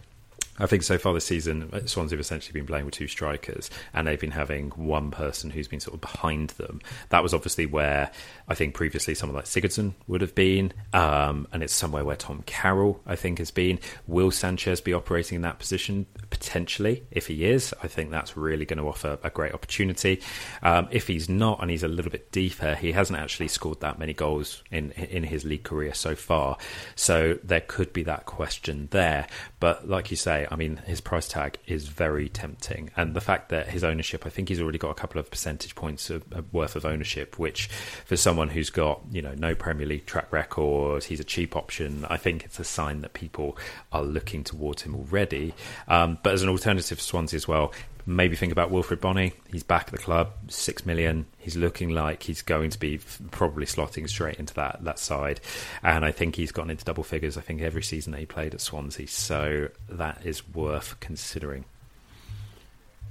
I 0.58 0.66
think 0.66 0.84
so 0.84 0.98
far 0.98 1.12
this 1.12 1.24
season, 1.24 1.70
Swansea 1.86 2.16
have 2.16 2.20
essentially 2.20 2.52
been 2.52 2.66
playing 2.66 2.84
with 2.84 2.94
two 2.94 3.08
strikers, 3.08 3.70
and 3.92 4.06
they've 4.06 4.20
been 4.20 4.30
having 4.30 4.70
one 4.70 5.10
person 5.10 5.50
who's 5.50 5.66
been 5.66 5.80
sort 5.80 5.94
of 5.94 6.00
behind 6.00 6.50
them. 6.50 6.80
That 7.08 7.22
was 7.22 7.34
obviously 7.34 7.66
where 7.66 8.10
I 8.48 8.54
think 8.54 8.74
previously 8.74 9.14
someone 9.14 9.34
like 9.36 9.46
Sigurdsson 9.46 9.94
would 10.06 10.20
have 10.20 10.34
been, 10.34 10.72
um, 10.92 11.48
and 11.52 11.62
it's 11.62 11.74
somewhere 11.74 12.04
where 12.04 12.16
Tom 12.16 12.42
Carroll, 12.46 13.00
I 13.06 13.16
think, 13.16 13.38
has 13.38 13.50
been. 13.50 13.80
Will 14.06 14.30
Sanches 14.30 14.82
be 14.82 14.92
operating 14.92 15.36
in 15.36 15.42
that 15.42 15.58
position? 15.58 16.06
Potentially, 16.30 17.04
if 17.10 17.26
he 17.26 17.44
is, 17.44 17.74
I 17.82 17.88
think 17.88 18.10
that's 18.10 18.36
really 18.36 18.64
going 18.64 18.78
to 18.78 18.88
offer 18.88 19.18
a 19.22 19.30
great 19.30 19.54
opportunity. 19.54 20.20
Um, 20.62 20.88
if 20.90 21.08
he's 21.08 21.28
not, 21.28 21.60
and 21.62 21.70
he's 21.70 21.82
a 21.82 21.88
little 21.88 22.12
bit 22.12 22.30
deeper, 22.30 22.74
he 22.74 22.92
hasn't 22.92 23.18
actually 23.18 23.48
scored 23.48 23.80
that 23.80 23.98
many 23.98 24.12
goals 24.12 24.62
in 24.70 24.92
in 24.92 25.24
his 25.24 25.44
league 25.44 25.64
career 25.64 25.94
so 25.94 26.14
far, 26.14 26.58
so 26.94 27.38
there 27.42 27.60
could 27.60 27.92
be 27.92 28.04
that 28.04 28.26
question 28.26 28.88
there. 28.90 29.26
But 29.58 29.88
like 29.88 30.10
you 30.10 30.16
say, 30.34 30.46
I 30.50 30.56
mean, 30.56 30.76
his 30.86 31.00
price 31.00 31.28
tag 31.28 31.58
is 31.66 31.88
very 31.88 32.28
tempting, 32.28 32.90
and 32.96 33.14
the 33.14 33.20
fact 33.20 33.48
that 33.50 33.68
his 33.68 33.84
ownership, 33.84 34.26
I 34.26 34.28
think 34.28 34.48
he's 34.48 34.60
already 34.60 34.78
got 34.78 34.90
a 34.90 34.94
couple 34.94 35.20
of 35.20 35.30
percentage 35.30 35.74
points 35.74 36.10
of, 36.10 36.24
of 36.32 36.52
worth 36.52 36.76
of 36.76 36.84
ownership, 36.84 37.38
which 37.38 37.68
for 38.04 38.16
someone 38.16 38.48
who's 38.48 38.70
got 38.70 39.00
you 39.10 39.22
know 39.22 39.34
no 39.36 39.54
Premier 39.54 39.86
League 39.86 40.06
track 40.06 40.32
record, 40.32 41.04
he's 41.04 41.20
a 41.20 41.24
cheap 41.24 41.56
option. 41.56 42.04
I 42.08 42.16
think 42.16 42.44
it's 42.44 42.58
a 42.58 42.64
sign 42.64 43.00
that 43.02 43.12
people 43.12 43.56
are 43.92 44.02
looking 44.02 44.44
towards 44.44 44.82
him 44.82 44.94
already. 44.94 45.54
Um, 45.88 46.18
but 46.22 46.34
as 46.34 46.42
an 46.42 46.48
alternative 46.48 46.98
to 46.98 47.04
Swansea 47.04 47.36
as 47.36 47.48
well, 47.48 47.72
maybe 48.06 48.36
think 48.36 48.52
about 48.52 48.70
Wilfried 48.70 49.00
Bony. 49.00 49.32
He's 49.50 49.62
back 49.62 49.86
at 49.86 49.92
the 49.92 49.98
club, 49.98 50.32
six 50.48 50.84
million. 50.84 51.26
He's 51.38 51.56
looking 51.56 51.90
like 51.90 52.22
he's 52.22 52.42
going 52.42 52.70
to 52.70 52.78
be 52.78 53.00
probably 53.30 53.66
slotting 53.66 54.08
straight 54.08 54.36
into 54.36 54.54
that 54.54 54.84
that 54.84 54.98
side, 54.98 55.40
and 55.82 56.04
I 56.04 56.12
think 56.12 56.36
he's 56.36 56.52
gotten 56.52 56.70
into 56.70 56.84
double 56.84 57.04
figures. 57.04 57.36
I 57.36 57.40
think 57.40 57.62
every 57.62 57.82
season 57.82 58.12
that 58.12 58.18
he 58.18 58.26
played 58.26 58.54
at 58.54 58.60
Swansea, 58.60 59.06
so 59.08 59.68
that 59.88 60.24
is 60.24 60.46
worth 60.48 60.98
considering. 61.00 61.64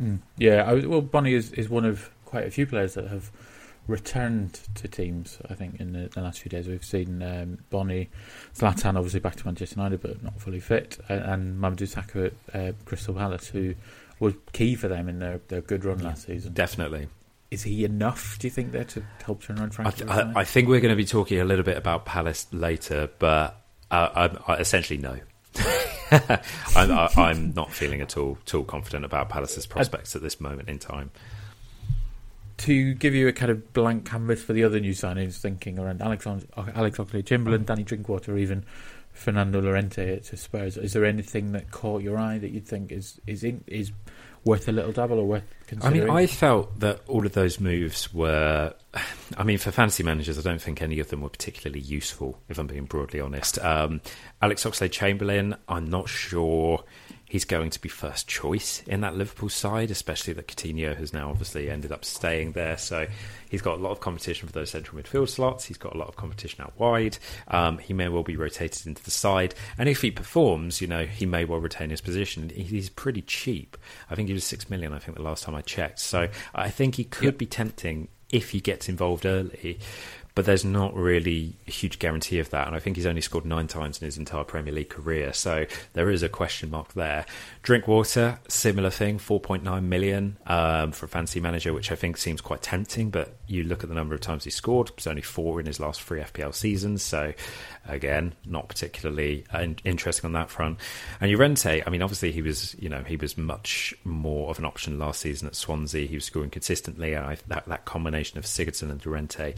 Mm. 0.02 0.20
Yeah, 0.38 0.64
I, 0.64 0.86
well, 0.86 1.02
Bony 1.02 1.34
is 1.34 1.52
is 1.54 1.70
one 1.70 1.86
of 1.86 2.10
quite 2.26 2.46
a 2.46 2.52
few 2.52 2.66
players 2.66 2.96
that 2.96 3.08
have 3.08 3.32
returned 3.88 4.60
to 4.76 4.88
teams. 4.88 5.40
I 5.50 5.56
think 5.56 5.80
in 5.80 5.94
the, 5.94 6.10
the 6.10 6.22
last 6.22 6.40
few 6.40 6.50
days 6.50 6.68
we've 6.68 6.86
seen 6.86 7.22
um, 7.22 7.60
Bony, 7.70 8.10
Zlatan 8.56 8.96
obviously 8.96 9.20
back 9.20 9.36
to 9.36 9.46
Manchester 9.46 9.76
United, 9.76 10.02
but 10.02 10.24
not 10.24 10.40
fully 10.40 10.60
fit, 10.60 10.98
and, 11.10 11.22
and 11.22 11.62
Mamadou 11.62 11.88
Sakho 11.94 12.32
at 12.54 12.56
uh, 12.56 12.74
Crystal 12.86 13.14
Palace, 13.14 13.48
who 13.48 13.76
was 14.20 14.34
key 14.54 14.76
for 14.76 14.88
them 14.88 15.10
in 15.10 15.20
their, 15.20 15.42
their 15.48 15.62
good 15.62 15.84
run 15.86 16.00
last 16.00 16.26
season. 16.28 16.54
Definitely. 16.54 17.08
Is 17.52 17.64
he 17.64 17.84
enough? 17.86 18.38
Do 18.40 18.48
you 18.48 18.52
think 18.52 18.72
there 18.72 18.84
to 18.86 19.04
help 19.24 19.44
turn 19.44 19.60
around 19.60 19.70
I, 19.72 19.92
Frankie? 19.92 19.98
th- 20.06 20.10
I, 20.10 20.32
I 20.38 20.44
think 20.44 20.68
we're 20.68 20.80
going 20.80 20.92
to 20.92 20.96
be 20.96 21.06
talking 21.06 21.40
a 21.40 21.46
little 21.46 21.66
bit 21.66 21.78
about 21.78 22.06
Palace 22.06 22.48
later, 22.52 23.10
but 23.20 23.62
uh, 23.92 24.30
I, 24.48 24.54
I 24.54 24.56
essentially 24.58 24.98
no. 25.00 25.20
I'm, 26.76 26.92
I, 26.92 27.10
I'm 27.16 27.54
not 27.54 27.72
feeling 27.72 28.02
at 28.02 28.18
all, 28.18 28.38
at 28.46 28.54
all 28.56 28.64
confident 28.64 29.06
about 29.06 29.30
Palace's 29.30 29.66
prospects 29.68 30.16
at 30.16 30.22
this 30.24 30.40
moment 30.42 30.68
in 30.70 30.80
time. 30.80 31.12
to 32.58 32.94
give 32.96 33.14
you 33.14 33.28
a 33.28 33.34
kind 33.34 33.52
of 33.52 33.74
blank 33.74 34.06
canvas 34.06 34.44
for 34.44 34.54
the 34.54 34.64
other 34.64 34.80
new 34.80 34.94
signings, 34.94 35.38
thinking 35.38 35.78
around 35.80 36.02
Alex, 36.02 36.26
Alex 36.26 36.98
Oxlade-Chamberlain, 36.98 37.66
Danny 37.66 37.84
Drinkwater, 37.84 38.38
even 38.38 38.64
Fernando 39.14 39.62
Llorente 39.62 40.20
to 40.20 40.38
Spurs. 40.38 40.78
Is 40.78 40.94
there 40.94 41.06
anything 41.06 41.54
that 41.54 41.72
caught 41.72 42.02
your 42.02 42.18
eye 42.18 42.38
that 42.40 42.50
you'd 42.50 42.68
think 42.68 42.92
is 42.92 43.22
is 43.26 43.44
in, 43.44 43.64
is 43.68 43.92
worth 44.44 44.68
a 44.68 44.72
little 44.72 44.92
dabble 44.92 45.20
or 45.20 45.26
worth 45.26 45.44
I 45.82 45.90
mean, 45.90 46.10
I 46.10 46.28
felt 46.28 46.80
that 46.82 47.02
all 47.08 47.26
of 47.26 47.34
those 47.34 47.60
moves 47.60 48.14
were. 48.14 48.74
I 49.38 49.44
mean, 49.44 49.58
for 49.58 49.72
fantasy 49.72 50.04
managers, 50.04 50.38
I 50.38 50.42
don't 50.42 50.62
think 50.62 50.82
any 50.82 51.00
of 51.00 51.10
them 51.10 51.22
were 51.22 51.30
particularly 51.30 51.80
useful, 51.80 52.40
if 52.50 52.60
I'm 52.60 52.68
being 52.68 52.86
broadly 52.86 53.20
honest. 53.20 53.58
Um, 53.60 54.02
Alex 54.42 54.64
Oxlade 54.66 54.92
Chamberlain, 54.92 55.56
I'm 55.68 55.90
not 55.90 56.10
sure 56.10 56.84
he's 57.34 57.46
going 57.46 57.72
to 57.72 57.82
be 57.82 57.90
first 57.90 58.28
choice 58.28 58.84
in 58.86 59.02
that 59.02 59.16
Liverpool 59.16 59.50
side, 59.50 59.90
especially 59.90 60.34
that 60.36 60.48
Coutinho 60.48 60.96
has 60.96 61.14
now 61.14 61.32
obviously 61.32 61.68
ended 61.68 61.92
up 61.92 62.06
staying 62.06 62.52
there. 62.52 62.78
So 62.78 63.08
he's 63.50 63.64
got 63.64 63.80
a 63.80 63.82
lot 63.82 63.90
of 63.90 64.02
competition 64.02 64.46
for 64.48 64.54
those 64.54 64.70
central 64.70 65.02
midfield 65.02 65.30
slots. 65.30 65.66
He's 65.66 65.80
got 65.80 65.96
a 65.96 65.98
lot 65.98 66.10
of 66.10 66.16
competition 66.16 66.62
out 66.64 66.80
wide. 66.80 67.18
Um, 67.48 67.80
he 67.80 67.92
may 67.92 68.08
well 68.08 68.22
be 68.22 68.36
rotated 68.36 68.86
into 68.86 69.02
the 69.04 69.10
side. 69.10 69.56
And 69.80 69.90
if 69.90 70.04
he 70.04 70.12
performs, 70.12 70.80
you 70.80 70.86
know, 70.86 71.06
he 71.08 71.26
may 71.26 71.44
well 71.44 71.58
retain 71.60 71.90
his 71.90 72.02
position. 72.02 72.50
He's 72.50 72.92
pretty 72.92 73.24
cheap. 73.24 73.78
I 74.12 74.14
think 74.16 74.28
he 74.28 74.36
was 74.36 74.44
six 74.44 74.70
million, 74.70 74.94
I 74.94 75.00
think, 75.00 75.18
the 75.18 75.24
last 75.24 75.44
time 75.44 75.56
I 75.56 75.62
checked. 75.62 76.02
So 76.02 76.28
I 76.54 76.70
think 76.70 76.94
he 76.96 77.04
could 77.04 77.24
Yep. 77.24 77.38
be 77.40 77.46
tempting 77.48 78.10
if 78.32 78.52
he 78.52 78.60
gets 78.60 78.88
involved 78.88 79.26
early. 79.26 79.80
But 80.36 80.46
there's 80.46 80.66
not 80.66 80.96
really 80.96 81.56
a 81.68 81.72
huge 81.72 82.00
guarantee 82.00 82.40
of 82.40 82.50
that. 82.50 82.66
And 82.68 82.76
I 82.76 82.80
think 82.80 82.96
he's 82.96 83.06
only 83.06 83.22
scored 83.22 83.46
nine 83.46 83.68
times 83.68 84.02
in 84.02 84.06
his 84.06 84.18
entire 84.18 84.44
Premier 84.44 84.74
League 84.74 84.90
career. 84.90 85.32
So 85.34 85.66
there 85.94 86.10
is 86.10 86.24
a 86.24 86.30
question 86.30 86.72
mark 86.72 86.94
there. 86.94 87.26
Drinkwater, 87.62 88.40
similar 88.48 88.90
thing, 88.90 89.20
4.9 89.20 89.84
million 89.84 90.38
um, 90.48 90.92
for 90.92 91.06
a 91.06 91.10
fancy 91.10 91.40
manager, 91.40 91.72
which 91.72 91.92
I 91.92 91.96
think 91.96 92.18
seems 92.18 92.42
quite 92.42 92.62
tempting. 92.62 93.12
But 93.12 93.36
you 93.48 93.64
look 93.64 93.84
at 93.84 93.90
the 93.90 93.96
number 93.96 94.16
of 94.16 94.22
times 94.22 94.44
he 94.44 94.50
scored, 94.50 94.92
it's 94.98 95.08
only 95.08 95.22
four 95.22 95.60
in 95.60 95.68
his 95.68 95.80
last 95.80 96.02
three 96.02 96.22
FPL 96.22 96.56
seasons. 96.56 97.04
So 97.04 97.34
again, 97.88 98.34
not 98.46 98.70
particularly 98.70 99.46
uh, 99.52 99.68
interesting 99.84 100.26
on 100.26 100.34
that 100.34 100.50
front. 100.50 100.80
And 101.22 101.32
Llorente, 101.32 101.84
I 101.86 101.90
mean, 101.90 102.02
obviously 102.02 102.32
he 102.32 102.42
was, 102.42 102.76
you 102.80 102.90
know, 102.90 103.04
he 103.04 103.18
was 103.18 103.38
much 103.38 103.94
more 104.04 104.50
of 104.50 104.60
an 104.60 104.66
option 104.66 104.98
last 104.98 105.22
season 105.22 105.48
at 105.48 105.56
Swansea. 105.56 106.08
He 106.08 106.16
was 106.16 106.26
scoring 106.26 106.50
consistently, 106.50 107.14
and 107.14 107.26
I, 107.26 107.38
that 107.48 107.66
that 107.68 107.86
combination 107.86 108.38
of 108.38 108.46
Sigurdsson 108.46 108.90
and 108.90 109.06
Llorente 109.06 109.56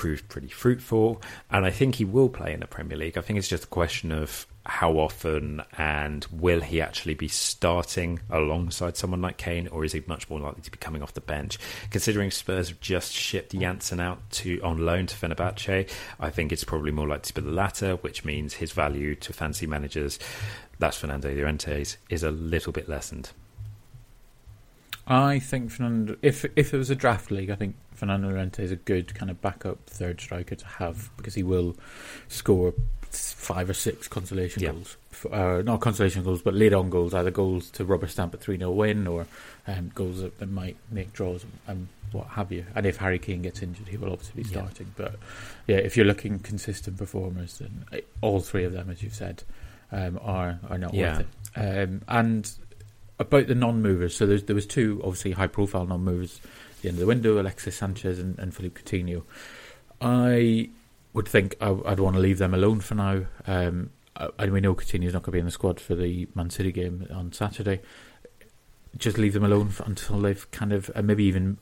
proved 0.00 0.30
pretty 0.30 0.48
fruitful. 0.48 1.20
And 1.50 1.66
I 1.66 1.70
think 1.70 1.96
he 1.96 2.06
will 2.06 2.30
play 2.30 2.54
in 2.54 2.60
the 2.60 2.66
Premier 2.66 2.96
League. 2.96 3.18
I 3.18 3.20
think 3.20 3.38
it's 3.38 3.48
just 3.48 3.64
a 3.64 3.66
question 3.66 4.12
of 4.12 4.46
how 4.64 4.92
often 4.92 5.60
and 5.76 6.24
will 6.32 6.62
he 6.62 6.80
actually 6.80 7.12
be 7.12 7.28
starting 7.28 8.18
alongside 8.30 8.96
someone 8.96 9.20
like 9.20 9.36
Kane, 9.36 9.68
or 9.68 9.84
is 9.84 9.92
he 9.92 10.02
much 10.06 10.30
more 10.30 10.40
likely 10.40 10.62
to 10.62 10.70
be 10.70 10.78
coming 10.78 11.02
off 11.02 11.12
the 11.12 11.20
bench? 11.20 11.58
Considering 11.90 12.30
Spurs 12.30 12.70
have 12.70 12.80
just 12.80 13.12
shipped 13.12 13.52
Janssen 13.52 14.00
out 14.00 14.30
to 14.30 14.58
on 14.62 14.78
loan 14.78 15.04
to 15.04 15.14
Fenerbahce, 15.14 15.90
I 16.18 16.30
think 16.30 16.50
it's 16.50 16.64
probably 16.64 16.92
more 16.92 17.06
likely 17.06 17.24
to 17.24 17.34
be 17.34 17.42
the 17.42 17.50
latter, 17.50 17.96
which 17.96 18.24
means 18.24 18.54
his 18.54 18.72
value 18.72 19.14
to 19.16 19.34
fancy 19.34 19.66
managers, 19.66 20.18
that's 20.78 20.96
Fernando 20.96 21.28
Llorente's, 21.28 21.98
is 22.08 22.22
a 22.22 22.30
little 22.30 22.72
bit 22.72 22.88
lessened. 22.88 23.32
I 25.10 25.40
think 25.40 25.70
Fernando. 25.72 26.16
If 26.22 26.44
if 26.56 26.72
it 26.72 26.76
was 26.78 26.88
a 26.88 26.94
draft 26.94 27.30
league, 27.30 27.50
I 27.50 27.56
think 27.56 27.74
Fernando 27.94 28.28
Llorente 28.28 28.62
is 28.62 28.70
a 28.70 28.76
good 28.76 29.14
kind 29.14 29.30
of 29.30 29.40
backup 29.42 29.78
third 29.86 30.20
striker 30.20 30.54
to 30.54 30.66
have 30.66 31.10
because 31.16 31.34
he 31.34 31.42
will 31.42 31.76
score 32.28 32.72
five 33.10 33.68
or 33.68 33.74
six 33.74 34.06
consolation 34.06 34.62
Yeah. 34.62 34.70
goals. 34.70 34.96
For, 35.10 35.34
uh, 35.34 35.62
not 35.62 35.80
consolation 35.80 36.22
goals, 36.22 36.42
but 36.42 36.54
lead 36.54 36.72
on 36.72 36.90
goals, 36.90 37.12
either 37.12 37.32
goals 37.32 37.68
to 37.72 37.84
rubber 37.84 38.06
stamp 38.06 38.34
a 38.34 38.36
3 38.36 38.56
0 38.56 38.70
win 38.70 39.08
or 39.08 39.26
um, 39.66 39.90
goals 39.96 40.20
that, 40.20 40.38
that 40.38 40.48
might 40.48 40.76
make 40.92 41.12
draws 41.12 41.44
and 41.66 41.88
what 42.12 42.28
have 42.28 42.52
you. 42.52 42.64
And 42.76 42.86
if 42.86 42.98
Harry 42.98 43.18
Kane 43.18 43.42
gets 43.42 43.62
injured, 43.62 43.88
he 43.88 43.96
will 43.96 44.12
obviously 44.12 44.44
be 44.44 44.48
Yeah. 44.48 44.60
starting. 44.60 44.92
But 44.96 45.16
yeah, 45.66 45.78
if 45.78 45.96
you're 45.96 46.06
looking 46.06 46.38
consistent 46.38 46.98
performers, 46.98 47.58
then 47.58 47.84
uh, 47.92 47.96
all 48.20 48.38
three 48.40 48.62
of 48.64 48.72
them, 48.72 48.88
as 48.88 49.02
you've 49.02 49.14
said, 49.14 49.42
um, 49.90 50.20
are 50.22 50.60
are 50.68 50.78
not 50.78 50.94
Yeah. 50.94 51.18
worth 51.18 51.26
it. 51.56 51.88
Um, 51.88 52.02
and 52.06 52.52
about 53.20 53.46
the 53.46 53.54
non-movers, 53.54 54.16
so 54.16 54.26
there 54.26 54.54
was 54.54 54.66
two 54.66 55.00
obviously 55.04 55.32
high-profile 55.32 55.86
non-movers 55.86 56.40
at 56.42 56.82
the 56.82 56.88
end 56.88 56.96
of 56.96 57.00
the 57.00 57.06
window: 57.06 57.40
Alexis 57.40 57.76
Sanchez 57.76 58.18
and, 58.18 58.36
and 58.38 58.54
Philippe 58.54 58.80
Coutinho. 58.80 59.22
I 60.00 60.70
would 61.12 61.28
think 61.28 61.54
I, 61.60 61.70
would 61.70 62.00
want 62.00 62.16
to 62.16 62.22
leave 62.22 62.38
them 62.38 62.54
alone 62.54 62.80
for 62.80 62.94
now. 62.94 63.26
Um, 63.46 63.90
and 64.38 64.52
we 64.52 64.60
know 64.60 64.74
Coutinho's 64.74 65.12
not 65.12 65.22
going 65.22 65.32
to 65.32 65.32
be 65.32 65.38
in 65.38 65.44
the 65.44 65.50
squad 65.50 65.78
for 65.78 65.94
the 65.94 66.28
Man 66.34 66.50
City 66.50 66.72
game 66.72 67.06
on 67.14 67.32
Saturday. 67.32 67.80
Just 68.96 69.18
leave 69.18 69.34
them 69.34 69.44
alone 69.44 69.72
until 69.84 70.18
they've 70.18 70.50
kind 70.50 70.72
of, 70.72 70.90
and 70.94 71.06
maybe 71.06 71.24
even. 71.24 71.58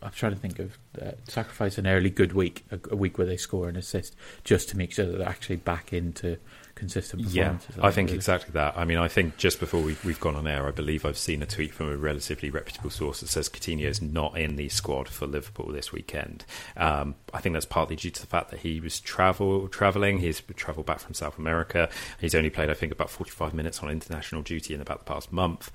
I'm 0.00 0.10
trying 0.10 0.32
to 0.32 0.38
think 0.38 0.58
of 0.58 0.78
uh, 1.00 1.12
sacrifice 1.28 1.78
an 1.78 1.86
early 1.86 2.10
good 2.10 2.32
week, 2.32 2.64
a, 2.72 2.80
a 2.90 2.96
week 2.96 3.18
where 3.18 3.26
they 3.26 3.36
score 3.36 3.68
an 3.68 3.76
assist, 3.76 4.16
just 4.42 4.68
to 4.70 4.76
make 4.76 4.92
sure 4.92 5.06
that 5.06 5.18
they're 5.18 5.28
actually 5.28 5.56
back 5.56 5.92
into 5.92 6.38
consistent 6.82 7.22
Yeah, 7.28 7.50
performances. 7.52 7.78
I 7.80 7.90
think 7.92 8.08
really. 8.08 8.16
exactly 8.16 8.52
that. 8.54 8.76
I 8.76 8.84
mean, 8.84 8.98
I 8.98 9.06
think 9.06 9.36
just 9.36 9.60
before 9.60 9.80
we, 9.82 9.96
we've 10.04 10.18
gone 10.18 10.34
on 10.34 10.48
air, 10.48 10.66
I 10.66 10.72
believe 10.72 11.06
I've 11.06 11.16
seen 11.16 11.40
a 11.40 11.46
tweet 11.46 11.72
from 11.72 11.88
a 11.88 11.96
relatively 11.96 12.50
reputable 12.50 12.90
source 12.90 13.20
that 13.20 13.28
says 13.28 13.48
Coutinho 13.48 13.86
is 13.86 14.02
not 14.02 14.36
in 14.36 14.56
the 14.56 14.68
squad 14.68 15.08
for 15.08 15.26
Liverpool 15.28 15.70
this 15.72 15.92
weekend. 15.92 16.44
Um, 16.76 17.14
I 17.32 17.40
think 17.40 17.54
that's 17.54 17.66
partly 17.66 17.96
due 17.96 18.10
to 18.10 18.20
the 18.20 18.26
fact 18.26 18.50
that 18.50 18.60
he 18.60 18.80
was 18.80 19.00
travel 19.00 19.68
traveling. 19.68 20.18
He's 20.18 20.42
travelled 20.56 20.86
back 20.86 21.00
from 21.00 21.14
South 21.14 21.38
America. 21.38 21.88
He's 22.20 22.34
only 22.34 22.50
played, 22.50 22.70
I 22.70 22.74
think, 22.74 22.92
about 22.92 23.10
45 23.10 23.54
minutes 23.54 23.82
on 23.82 23.90
international 23.90 24.42
duty 24.42 24.74
in 24.74 24.80
about 24.80 24.98
the 24.98 25.04
past 25.04 25.32
month. 25.32 25.70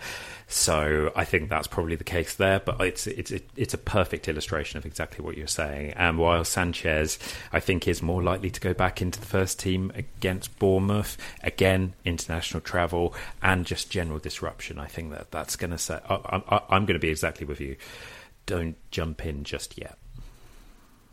So 0.47 1.11
I 1.15 1.25
think 1.25 1.49
that's 1.49 1.67
probably 1.67 1.95
the 1.95 2.03
case 2.03 2.35
there. 2.35 2.59
But 2.59 2.79
it's 2.81 3.07
it's 3.07 3.31
it's 3.55 3.73
a 3.73 3.77
perfect 3.77 4.27
illustration 4.27 4.77
of 4.77 4.85
exactly 4.85 5.23
what 5.23 5.37
you're 5.37 5.47
saying. 5.47 5.93
And 5.95 6.17
while 6.17 6.43
Sanchez, 6.43 7.19
I 7.51 7.59
think, 7.59 7.87
is 7.87 8.01
more 8.01 8.21
likely 8.21 8.49
to 8.51 8.59
go 8.59 8.73
back 8.73 9.01
into 9.01 9.19
the 9.19 9.25
first 9.25 9.59
team 9.59 9.91
against 9.95 10.57
Bournemouth, 10.59 11.17
again, 11.43 11.93
international 12.05 12.61
travel 12.61 13.13
and 13.41 13.65
just 13.65 13.89
general 13.89 14.19
disruption. 14.19 14.79
I 14.79 14.87
think 14.87 15.11
that 15.11 15.31
that's 15.31 15.55
going 15.55 15.71
to 15.71 15.77
say 15.77 15.99
I, 16.09 16.41
I, 16.49 16.61
I'm 16.69 16.85
going 16.85 16.95
to 16.95 16.99
be 16.99 17.09
exactly 17.09 17.45
with 17.45 17.59
you. 17.59 17.75
Don't 18.45 18.75
jump 18.91 19.25
in 19.25 19.43
just 19.43 19.77
yet. 19.77 19.97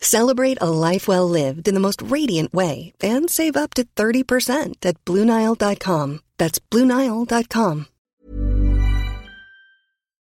Celebrate 0.00 0.58
a 0.60 0.70
life 0.70 1.06
well 1.06 1.28
lived 1.28 1.68
in 1.68 1.74
the 1.74 1.80
most 1.80 2.02
radiant 2.02 2.52
way 2.52 2.92
and 3.00 3.30
save 3.30 3.56
up 3.56 3.74
to 3.74 3.84
30% 3.96 4.74
at 4.84 5.04
BlueNile.com. 5.04 6.20
That's 6.36 6.58
BlueNile.com. 6.58 7.86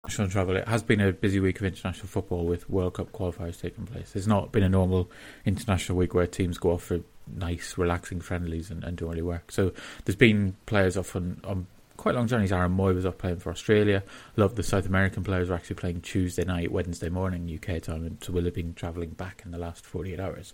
international 0.05 0.29
travel. 0.29 0.55
It 0.57 0.67
has 0.67 0.83
been 0.83 0.99
a 0.99 1.13
busy 1.13 1.39
week 1.39 1.59
of 1.59 1.65
international 1.65 2.07
football 2.07 2.45
with 2.45 2.69
World 2.69 2.95
Cup 2.95 3.11
qualifiers 3.13 3.61
taking 3.61 3.85
place. 3.85 4.15
It's 4.15 4.27
not 4.27 4.51
been 4.51 4.63
a 4.63 4.69
normal 4.69 5.09
international 5.45 5.97
week 5.97 6.13
where 6.13 6.27
teams 6.27 6.57
go 6.57 6.71
off 6.71 6.83
for 6.83 6.99
nice, 7.27 7.77
relaxing 7.77 8.19
friendlies 8.19 8.69
and, 8.69 8.83
and 8.83 8.97
don't 8.97 9.09
really 9.09 9.21
work. 9.21 9.51
So 9.51 9.71
there's 10.03 10.17
been 10.17 10.55
players 10.65 10.97
off 10.97 11.15
on, 11.15 11.39
on 11.45 11.67
quite 12.03 12.15
long 12.15 12.27
journeys. 12.27 12.51
Aaron 12.51 12.75
Mooy 12.75 12.93
was 12.93 13.05
off 13.05 13.17
playing 13.17 13.39
for 13.39 13.49
Australia. 13.49 14.03
A 14.35 14.39
lot 14.39 14.47
of 14.47 14.55
the 14.55 14.61
South 14.61 14.85
American 14.85 15.23
players 15.23 15.47
were 15.47 15.55
actually 15.55 15.77
playing 15.77 16.01
Tuesday 16.01 16.43
night, 16.43 16.69
Wednesday 16.69 17.07
morning 17.07 17.49
UK 17.49 17.81
time, 17.81 18.05
and 18.05 18.21
so 18.21 18.33
will 18.33 18.43
have 18.43 18.53
been 18.53 18.73
travelling 18.73 19.11
back 19.11 19.41
in 19.45 19.51
the 19.51 19.57
last 19.57 19.85
48 19.85 20.19
hours. 20.19 20.53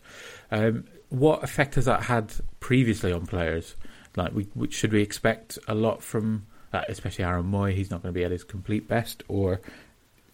Um, 0.52 0.86
what 1.10 1.44
effect 1.44 1.74
has 1.74 1.86
that 1.86 2.04
had 2.04 2.32
previously 2.60 3.12
on 3.12 3.26
players? 3.26 3.76
Like, 4.16 4.32
we, 4.32 4.48
we, 4.54 4.70
should 4.70 4.94
we 4.94 5.02
expect 5.02 5.58
a 5.68 5.74
lot 5.74 6.04
from, 6.04 6.46
uh, 6.72 6.84
especially 6.88 7.26
Aaron 7.26 7.50
Mooy? 7.50 7.74
He's 7.74 7.90
not 7.90 8.04
going 8.04 8.14
to 8.14 8.18
be 8.20 8.24
at 8.24 8.30
his 8.30 8.44
complete 8.44 8.88
best, 8.88 9.24
or 9.28 9.60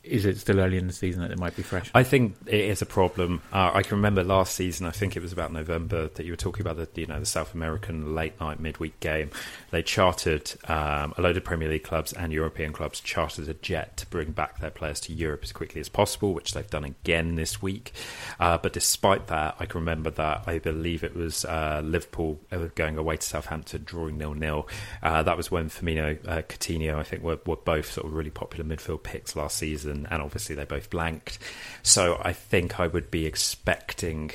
is 0.05 0.25
it 0.25 0.37
still 0.37 0.59
early 0.59 0.77
in 0.77 0.87
the 0.87 0.93
season 0.93 1.21
that 1.21 1.31
it 1.31 1.39
might 1.39 1.55
be 1.55 1.63
fresh? 1.63 1.89
I 1.93 2.03
think 2.03 2.35
it 2.45 2.61
is 2.61 2.81
a 2.81 2.85
problem. 2.85 3.41
Uh, 3.51 3.71
I 3.73 3.83
can 3.83 3.97
remember 3.97 4.23
last 4.23 4.55
season. 4.55 4.85
I 4.85 4.91
think 4.91 5.15
it 5.15 5.21
was 5.21 5.33
about 5.33 5.51
November 5.51 6.07
that 6.09 6.25
you 6.25 6.31
were 6.31 6.37
talking 6.37 6.65
about 6.65 6.77
the 6.77 7.01
you 7.01 7.07
know 7.07 7.19
the 7.19 7.25
South 7.25 7.53
American 7.53 8.15
late 8.15 8.39
night 8.39 8.59
midweek 8.59 8.99
game. 8.99 9.31
They 9.71 9.81
chartered 9.81 10.51
um, 10.67 11.13
a 11.17 11.21
load 11.21 11.37
of 11.37 11.43
Premier 11.43 11.69
League 11.69 11.83
clubs 11.83 12.13
and 12.13 12.31
European 12.31 12.73
clubs 12.73 12.99
chartered 12.99 13.49
a 13.49 13.53
jet 13.55 13.97
to 13.97 14.05
bring 14.07 14.31
back 14.31 14.59
their 14.59 14.69
players 14.69 14.99
to 15.01 15.13
Europe 15.13 15.41
as 15.43 15.51
quickly 15.51 15.81
as 15.81 15.89
possible, 15.89 16.33
which 16.33 16.53
they've 16.53 16.69
done 16.69 16.83
again 16.83 17.35
this 17.35 17.61
week. 17.61 17.91
Uh, 18.39 18.57
but 18.57 18.73
despite 18.73 19.27
that, 19.27 19.55
I 19.59 19.65
can 19.65 19.81
remember 19.81 20.11
that 20.11 20.43
I 20.47 20.59
believe 20.59 21.03
it 21.03 21.15
was 21.15 21.45
uh, 21.45 21.81
Liverpool 21.83 22.39
going 22.75 22.97
away 22.97 23.17
to 23.17 23.25
Southampton, 23.25 23.83
drawing 23.83 24.17
nil 24.17 24.33
nil. 24.33 24.67
Uh, 25.01 25.23
that 25.23 25.37
was 25.37 25.49
when 25.49 25.69
Firmino, 25.69 26.17
uh, 26.27 26.41
Coutinho, 26.43 26.95
I 26.95 27.03
think 27.03 27.23
were, 27.23 27.39
were 27.45 27.55
both 27.55 27.91
sort 27.91 28.07
of 28.07 28.13
really 28.13 28.29
popular 28.29 28.65
midfield 28.65 29.03
picks 29.03 29.35
last 29.35 29.57
season 29.57 29.94
and, 29.95 30.07
and 30.11 30.21
obviously 30.21 30.55
they 30.55 30.65
both 30.65 30.89
blanked. 30.89 31.39
So 31.83 32.19
I 32.23 32.33
think 32.33 32.79
I 32.79 32.87
would 32.87 33.09
be 33.09 33.25
expecting, 33.25 34.31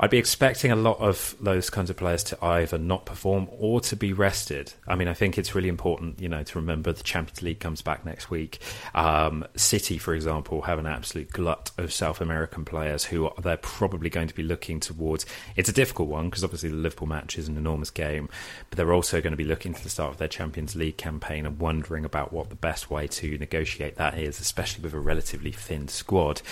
I'd 0.00 0.10
be 0.10 0.18
expecting 0.18 0.72
a 0.72 0.76
lot 0.76 0.98
of 0.98 1.36
those 1.40 1.70
kinds 1.70 1.90
of 1.90 1.96
players 1.96 2.24
to 2.24 2.44
either 2.44 2.78
not 2.78 3.06
perform 3.06 3.48
or 3.50 3.80
to 3.82 3.96
be 3.96 4.12
rested. 4.12 4.72
I 4.86 4.96
mean, 4.96 5.08
I 5.08 5.14
think 5.14 5.38
it's 5.38 5.54
really 5.54 5.68
important, 5.68 6.20
you 6.20 6.28
know, 6.28 6.42
to 6.42 6.58
remember 6.58 6.92
the 6.92 7.02
Champions 7.02 7.42
League 7.42 7.60
comes 7.60 7.82
back 7.82 8.04
next 8.04 8.30
week. 8.30 8.60
Um, 8.94 9.44
City, 9.56 9.98
for 9.98 10.14
example, 10.14 10.62
have 10.62 10.78
an 10.78 10.86
absolute 10.86 11.30
glut 11.30 11.70
of 11.78 11.92
South 11.92 12.20
American 12.20 12.64
players 12.64 13.04
who 13.04 13.26
are, 13.26 13.34
they're 13.40 13.56
probably 13.56 14.10
going 14.10 14.28
to 14.28 14.34
be 14.34 14.42
looking 14.42 14.80
towards. 14.80 15.26
It's 15.56 15.68
a 15.68 15.72
difficult 15.72 16.08
one 16.08 16.30
because 16.30 16.44
obviously 16.44 16.70
the 16.70 16.76
Liverpool 16.76 17.08
match 17.08 17.38
is 17.38 17.48
an 17.48 17.56
enormous 17.56 17.90
game, 17.90 18.28
but 18.70 18.76
they're 18.76 18.92
also 18.92 19.20
going 19.20 19.32
to 19.32 19.36
be 19.36 19.44
looking 19.44 19.74
to 19.74 19.82
the 19.82 19.90
start 19.90 20.12
of 20.12 20.18
their 20.18 20.28
Champions 20.28 20.76
League 20.76 20.96
campaign 20.96 21.46
and 21.46 21.58
wondering 21.58 22.04
about 22.04 22.32
what 22.32 22.48
the 22.48 22.54
best 22.54 22.90
way 22.90 23.06
to 23.06 23.38
negotiate 23.38 23.96
that 23.96 24.18
is, 24.18 24.40
especially 24.40 24.82
with 24.82 24.94
a 24.94 25.00
relatively 25.02 25.52
thin 25.52 25.88
squad. 25.88 26.42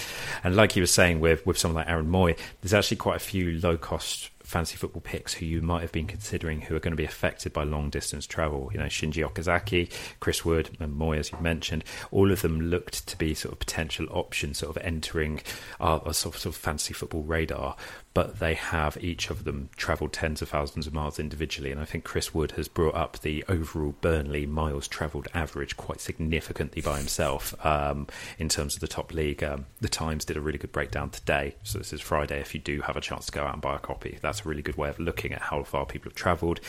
And 0.44 0.56
like 0.56 0.76
you 0.76 0.82
were 0.82 0.86
saying 0.86 1.20
with, 1.20 1.44
with 1.46 1.58
someone 1.58 1.82
like 1.82 1.88
Aaron 1.88 2.10
Mooy, 2.10 2.38
there's 2.60 2.74
actually 2.74 2.98
quite 2.98 3.16
a 3.16 3.20
few 3.20 3.58
low 3.60 3.76
cost 3.76 4.30
fancy 4.50 4.76
football 4.76 5.00
picks 5.00 5.34
who 5.34 5.46
you 5.46 5.62
might 5.62 5.80
have 5.80 5.92
been 5.92 6.08
considering 6.08 6.60
who 6.60 6.74
are 6.74 6.80
going 6.80 6.90
to 6.90 6.96
be 6.96 7.04
affected 7.04 7.52
by 7.52 7.62
long 7.62 7.88
distance 7.88 8.26
travel. 8.26 8.68
You 8.72 8.80
know, 8.80 8.86
Shinji 8.86 9.24
Okazaki, 9.24 9.92
Chris 10.18 10.44
Wood, 10.44 10.76
and 10.80 10.98
Mooy, 10.98 11.18
as 11.18 11.30
you 11.30 11.38
mentioned, 11.40 11.84
all 12.10 12.32
of 12.32 12.42
them 12.42 12.60
looked 12.60 13.06
to 13.06 13.16
be 13.16 13.32
sort 13.32 13.52
of 13.52 13.60
potential 13.60 14.06
options, 14.10 14.58
sort 14.58 14.76
of 14.76 14.82
entering 14.82 15.40
our, 15.78 16.02
our 16.04 16.12
sort, 16.12 16.34
of, 16.34 16.40
sort 16.40 16.54
of 16.56 16.60
fancy 16.60 16.92
football 16.92 17.22
radar 17.22 17.76
but 18.12 18.40
they 18.40 18.54
have 18.54 18.96
each 19.00 19.30
of 19.30 19.44
them 19.44 19.68
travelled 19.76 20.12
tens 20.12 20.42
of 20.42 20.48
thousands 20.48 20.86
of 20.86 20.92
miles 20.92 21.18
individually. 21.18 21.70
And 21.70 21.80
I 21.80 21.84
think 21.84 22.04
Chris 22.04 22.34
Wood 22.34 22.52
has 22.52 22.66
brought 22.66 22.94
up 22.94 23.20
the 23.20 23.44
overall 23.48 23.94
Burnley 24.00 24.46
miles 24.46 24.88
travelled 24.88 25.28
average 25.32 25.76
quite 25.76 26.00
significantly 26.00 26.82
by 26.82 26.98
himself 26.98 27.54
um, 27.64 28.08
in 28.38 28.48
terms 28.48 28.74
of 28.74 28.80
the 28.80 28.88
top 28.88 29.12
league. 29.14 29.44
Um, 29.44 29.66
the 29.80 29.88
Times 29.88 30.24
did 30.24 30.36
a 30.36 30.40
really 30.40 30.58
good 30.58 30.72
breakdown 30.72 31.10
today. 31.10 31.54
So 31.62 31.78
this 31.78 31.92
is 31.92 32.00
Friday. 32.00 32.40
If 32.40 32.54
you 32.54 32.60
do 32.60 32.80
have 32.80 32.96
a 32.96 33.00
chance 33.00 33.26
to 33.26 33.32
go 33.32 33.44
out 33.44 33.52
and 33.52 33.62
buy 33.62 33.76
a 33.76 33.78
copy, 33.78 34.18
that's 34.20 34.44
a 34.44 34.48
really 34.48 34.62
good 34.62 34.76
way 34.76 34.88
of 34.88 34.98
looking 34.98 35.32
at 35.32 35.42
how 35.42 35.62
far 35.62 35.86
people 35.86 36.10
have 36.10 36.16
travelled. 36.16 36.60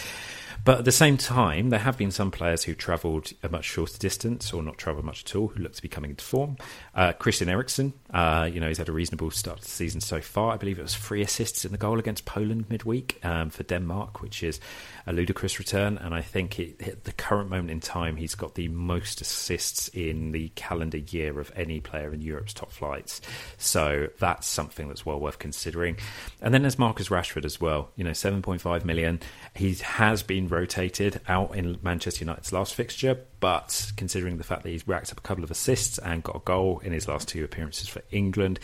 But 0.63 0.79
at 0.79 0.85
the 0.85 0.91
same 0.91 1.17
time, 1.17 1.69
there 1.69 1.79
have 1.79 1.97
been 1.97 2.11
some 2.11 2.29
players 2.29 2.63
who 2.63 2.75
travelled 2.75 3.31
a 3.41 3.49
much 3.49 3.65
shorter 3.65 3.97
distance 3.97 4.53
or 4.53 4.61
not 4.61 4.77
travelled 4.77 5.05
much 5.05 5.23
at 5.25 5.35
all 5.35 5.47
who 5.47 5.63
look 5.63 5.73
to 5.73 5.81
be 5.81 5.87
coming 5.87 6.11
into 6.11 6.23
form. 6.23 6.57
Uh, 6.93 7.13
Christian 7.13 7.49
Eriksen, 7.49 7.93
uh, 8.13 8.47
you 8.51 8.59
know, 8.59 8.67
he's 8.67 8.77
had 8.77 8.89
a 8.89 8.91
reasonable 8.91 9.31
start 9.31 9.57
to 9.57 9.63
the 9.63 9.69
season 9.69 10.01
so 10.01 10.21
far. 10.21 10.51
I 10.51 10.57
believe 10.57 10.77
it 10.77 10.83
was 10.83 10.95
three 10.95 11.21
assists 11.21 11.65
in 11.65 11.71
the 11.71 11.79
goal 11.79 11.97
against 11.97 12.25
Poland 12.25 12.69
midweek 12.69 13.19
um, 13.23 13.49
for 13.49 13.63
Denmark, 13.63 14.21
which 14.21 14.43
is 14.43 14.59
a 15.07 15.13
ludicrous 15.13 15.57
return. 15.57 15.97
And 15.97 16.13
I 16.13 16.21
think 16.21 16.59
it, 16.59 16.79
at 16.87 17.05
the 17.05 17.13
current 17.13 17.49
moment 17.49 17.71
in 17.71 17.79
time, 17.79 18.17
he's 18.17 18.35
got 18.35 18.53
the 18.53 18.67
most 18.67 19.19
assists 19.19 19.87
in 19.87 20.31
the 20.31 20.49
calendar 20.49 20.99
year 20.99 21.39
of 21.39 21.51
any 21.55 21.79
player 21.79 22.13
in 22.13 22.21
Europe's 22.21 22.53
top 22.53 22.71
flights. 22.71 23.19
So 23.57 24.09
that's 24.19 24.45
something 24.45 24.89
that's 24.89 25.07
well 25.07 25.19
worth 25.19 25.39
considering. 25.39 25.97
And 26.39 26.53
then 26.53 26.61
there's 26.61 26.77
Marcus 26.77 27.09
Rashford 27.09 27.45
as 27.45 27.59
well. 27.59 27.89
You 27.95 28.03
know, 28.03 28.11
7.5 28.11 28.85
million. 28.85 29.19
He 29.55 29.73
has 29.73 30.21
been 30.21 30.50
rotated 30.51 31.21
out 31.27 31.55
in 31.55 31.79
Manchester 31.81 32.23
United's 32.23 32.53
last 32.53 32.75
fixture, 32.75 33.17
but 33.39 33.91
considering 33.97 34.37
the 34.37 34.43
fact 34.43 34.63
that 34.63 34.69
he's 34.69 34.87
racked 34.87 35.11
up 35.11 35.17
a 35.17 35.21
couple 35.21 35.43
of 35.43 35.49
assists 35.49 35.97
and 35.97 36.23
got 36.23 36.35
a 36.35 36.39
goal 36.39 36.79
in 36.83 36.91
his 36.91 37.07
last 37.07 37.27
two 37.27 37.43
appearances 37.43 37.87
for 37.87 38.01
England, 38.11 38.59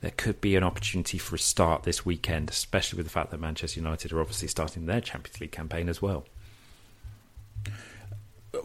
there 0.00 0.12
could 0.16 0.40
be 0.40 0.56
an 0.56 0.64
opportunity 0.64 1.18
for 1.18 1.36
a 1.36 1.38
start 1.38 1.82
this 1.82 2.06
weekend, 2.06 2.48
especially 2.48 2.96
with 2.96 3.06
the 3.06 3.12
fact 3.12 3.30
that 3.30 3.40
Manchester 3.40 3.80
United 3.80 4.12
are 4.12 4.20
obviously 4.20 4.48
starting 4.48 4.86
their 4.86 5.00
Champions 5.00 5.40
League 5.40 5.52
campaign 5.52 5.88
as 5.88 6.00
well. 6.00 6.24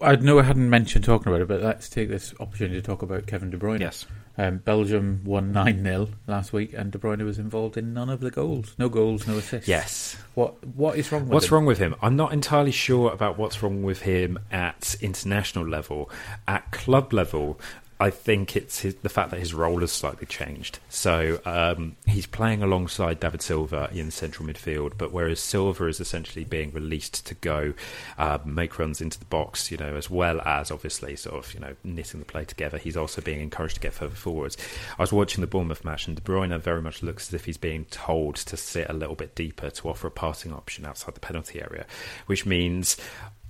I 0.01 0.15
know 0.15 0.39
I 0.39 0.43
hadn't 0.43 0.69
mentioned 0.69 1.05
talking 1.05 1.27
about 1.27 1.41
it, 1.41 1.48
but 1.48 1.62
let's 1.62 1.89
take 1.89 2.10
this 2.10 2.34
opportunity 2.39 2.80
to 2.80 2.86
talk 2.86 3.02
about 3.02 3.25
Kevin 3.25 3.49
De 3.49 3.58
Bruyne. 3.58 3.80
Yes. 3.80 4.06
Um, 4.39 4.58
Belgium 4.60 5.21
won 5.26 5.52
9 5.52 5.84
0 5.84 6.10
last 6.28 6.54
week, 6.54 6.71
and 6.73 6.91
De 6.91 7.00
Bruyne 7.00 7.26
was 7.26 7.39
involved 7.39 7.76
in 7.76 7.93
none 7.93 8.10
of 8.10 8.19
the 8.19 8.30
goals. 8.30 8.76
No 8.78 8.88
goals, 8.88 9.26
no 9.28 9.38
assists. 9.38 9.67
Yes. 9.67 10.15
What 10.36 10.63
What 10.63 10.95
is 10.97 11.12
wrong 11.12 11.23
with 11.23 11.32
What's 11.34 11.47
him? 11.47 11.54
wrong 11.56 11.65
with 11.65 11.80
him? 11.80 11.95
I'm 12.04 12.15
not 12.15 12.34
entirely 12.34 12.71
sure 12.71 13.12
about 13.12 13.39
what's 13.39 13.63
wrong 13.63 13.82
with 13.82 14.04
him 14.04 14.38
at 14.52 14.95
international 15.02 15.67
level. 15.67 16.12
At 16.47 16.71
club 16.71 17.13
level, 17.13 17.60
I 17.99 18.12
think 18.12 18.55
it's 18.55 18.81
his, 18.81 18.95
the 18.95 19.10
fact 19.10 19.31
that 19.31 19.39
his 19.39 19.53
role 19.53 19.79
has 19.79 19.91
slightly 19.91 20.27
changed. 20.27 20.79
So 20.89 21.39
um, 21.45 21.95
he's 22.05 22.27
playing 22.27 22.62
alongside 22.62 23.19
David 23.19 23.41
Silva 23.41 23.89
in 23.91 24.12
central 24.12 24.47
midfield, 24.47 24.93
but 24.97 25.12
whereas 25.12 25.39
Silva 25.39 25.88
is 25.88 25.99
essentially 25.99 26.45
being 26.45 26.71
released 26.71 27.25
to 27.25 27.33
go 27.33 27.73
uh, 28.17 28.38
make 28.45 28.77
runs 28.77 29.01
into 29.01 29.17
the 29.17 29.25
box, 29.25 29.71
you 29.71 29.77
know, 29.77 29.95
as 29.95 30.10
well 30.10 30.41
as 30.41 30.69
obviously 30.69 31.15
sort 31.15 31.43
of 31.43 31.53
you 31.53 31.60
know 31.60 31.75
knitting 31.83 32.19
the 32.19 32.25
play 32.25 32.45
together, 32.45 32.77
he's 32.77 32.97
also 32.97 33.21
being 33.21 33.41
encouraged 33.41 33.75
to 33.75 33.81
get 33.81 33.93
further 33.93 34.15
forwards. 34.15 34.57
I 34.99 35.01
was 35.01 35.12
watching 35.13 35.41
the 35.41 35.47
Bournemouth 35.47 35.83
match, 35.83 36.07
and 36.07 36.15
De 36.15 36.21
Bruyne 36.21 36.60
very 36.60 36.81
much 36.81 37.01
looks 37.01 37.29
as 37.29 37.33
if 37.33 37.45
he's 37.45 37.57
being 37.57 37.86
told 37.86 38.36
to 38.36 38.57
sit 38.57 38.89
a 38.89 38.93
little 38.93 39.15
bit 39.15 39.33
deeper 39.33 39.69
to 39.71 39.89
offer 39.89 40.07
a 40.07 40.12
passing 40.12 40.53
option 40.53 40.86
outside 40.86 41.15
the 41.15 41.19
penalty 41.19 41.62
area, 41.62 41.86
which 42.27 42.45
means 42.45 42.97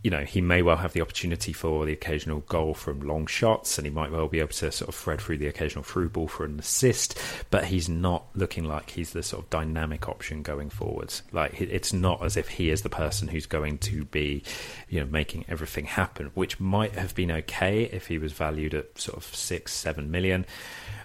you 0.08 0.12
know, 0.12 0.24
he 0.24 0.40
may 0.40 0.62
well 0.62 0.78
have 0.78 0.94
the 0.94 1.02
opportunity 1.02 1.52
for 1.52 1.86
the 1.86 1.92
occasional 1.92 2.40
goal 2.40 2.74
from 2.74 3.02
long 3.02 3.28
shots, 3.28 3.78
and 3.78 3.86
he 3.86 3.92
might 3.92 4.10
well 4.10 4.30
be 4.30 4.40
able 4.40 4.54
to 4.54 4.72
sort 4.72 4.88
of 4.88 4.96
thread 4.96 5.20
through 5.20 5.38
the 5.38 5.48
occasional 5.48 5.84
through 5.84 6.08
ball 6.08 6.30
for 6.30 6.46
an 6.46 6.58
assist. 6.58 7.20
But 7.50 7.66
he's 7.66 7.90
not 7.90 8.24
looking 8.34 8.64
like 8.64 8.92
he's 8.92 9.12
the 9.12 9.22
sort 9.22 9.44
of 9.44 9.50
dynamic 9.50 10.08
option 10.08 10.44
going 10.44 10.70
forwards. 10.70 11.24
Like 11.34 11.60
it's 11.60 11.92
not 11.92 12.24
as 12.24 12.38
if 12.38 12.48
he 12.48 12.70
is 12.70 12.84
the 12.84 12.90
person 12.90 13.28
who's 13.28 13.46
going 13.46 13.80
to 13.80 14.06
be, 14.06 14.44
you 14.88 15.02
know, 15.02 15.08
making 15.08 15.44
everything 15.50 15.84
happen. 15.84 16.32
Which 16.36 16.58
might 16.58 16.94
have 16.94 17.14
been 17.14 17.30
okay 17.30 17.84
if 17.84 18.08
he 18.08 18.18
was 18.18 18.32
valued 18.32 18.76
at 18.76 18.98
sort 18.98 19.18
of 19.18 19.26
six, 19.26 19.74
seven 19.74 20.10
million, 20.10 20.46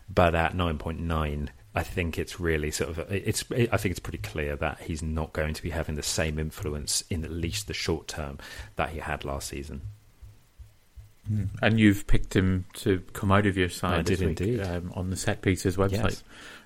but 0.08 0.36
at 0.36 0.54
nine 0.54 0.78
point 0.78 1.00
nine 1.00 1.50
I 1.74 1.82
think 1.82 2.18
it's 2.18 2.38
really 2.38 2.70
sort 2.70 2.90
of 2.90 2.98
it's. 3.10 3.44
I 3.50 3.76
think 3.76 3.92
it's 3.92 4.00
pretty 4.00 4.18
clear 4.18 4.56
that 4.56 4.80
he's 4.80 5.02
not 5.02 5.32
going 5.32 5.54
to 5.54 5.62
be 5.62 5.70
having 5.70 5.94
the 5.94 6.02
same 6.02 6.38
influence 6.38 7.02
in 7.08 7.24
at 7.24 7.30
least 7.30 7.66
the 7.66 7.74
short 7.74 8.08
term 8.08 8.38
that 8.76 8.90
he 8.90 8.98
had 8.98 9.24
last 9.24 9.48
season. 9.48 9.82
Mm. 11.30 11.48
And 11.62 11.80
you've 11.80 12.06
picked 12.06 12.34
him 12.34 12.66
to 12.74 13.00
come 13.12 13.30
out 13.30 13.46
of 13.46 13.56
your 13.56 13.68
side. 13.68 14.00
I 14.00 14.02
did 14.02 14.20
week, 14.20 14.40
indeed 14.40 14.60
um, 14.60 14.92
on 14.94 15.10
the 15.10 15.16
Set 15.16 15.40
Pieces 15.40 15.76
website. 15.76 15.92
Yes. 15.92 16.24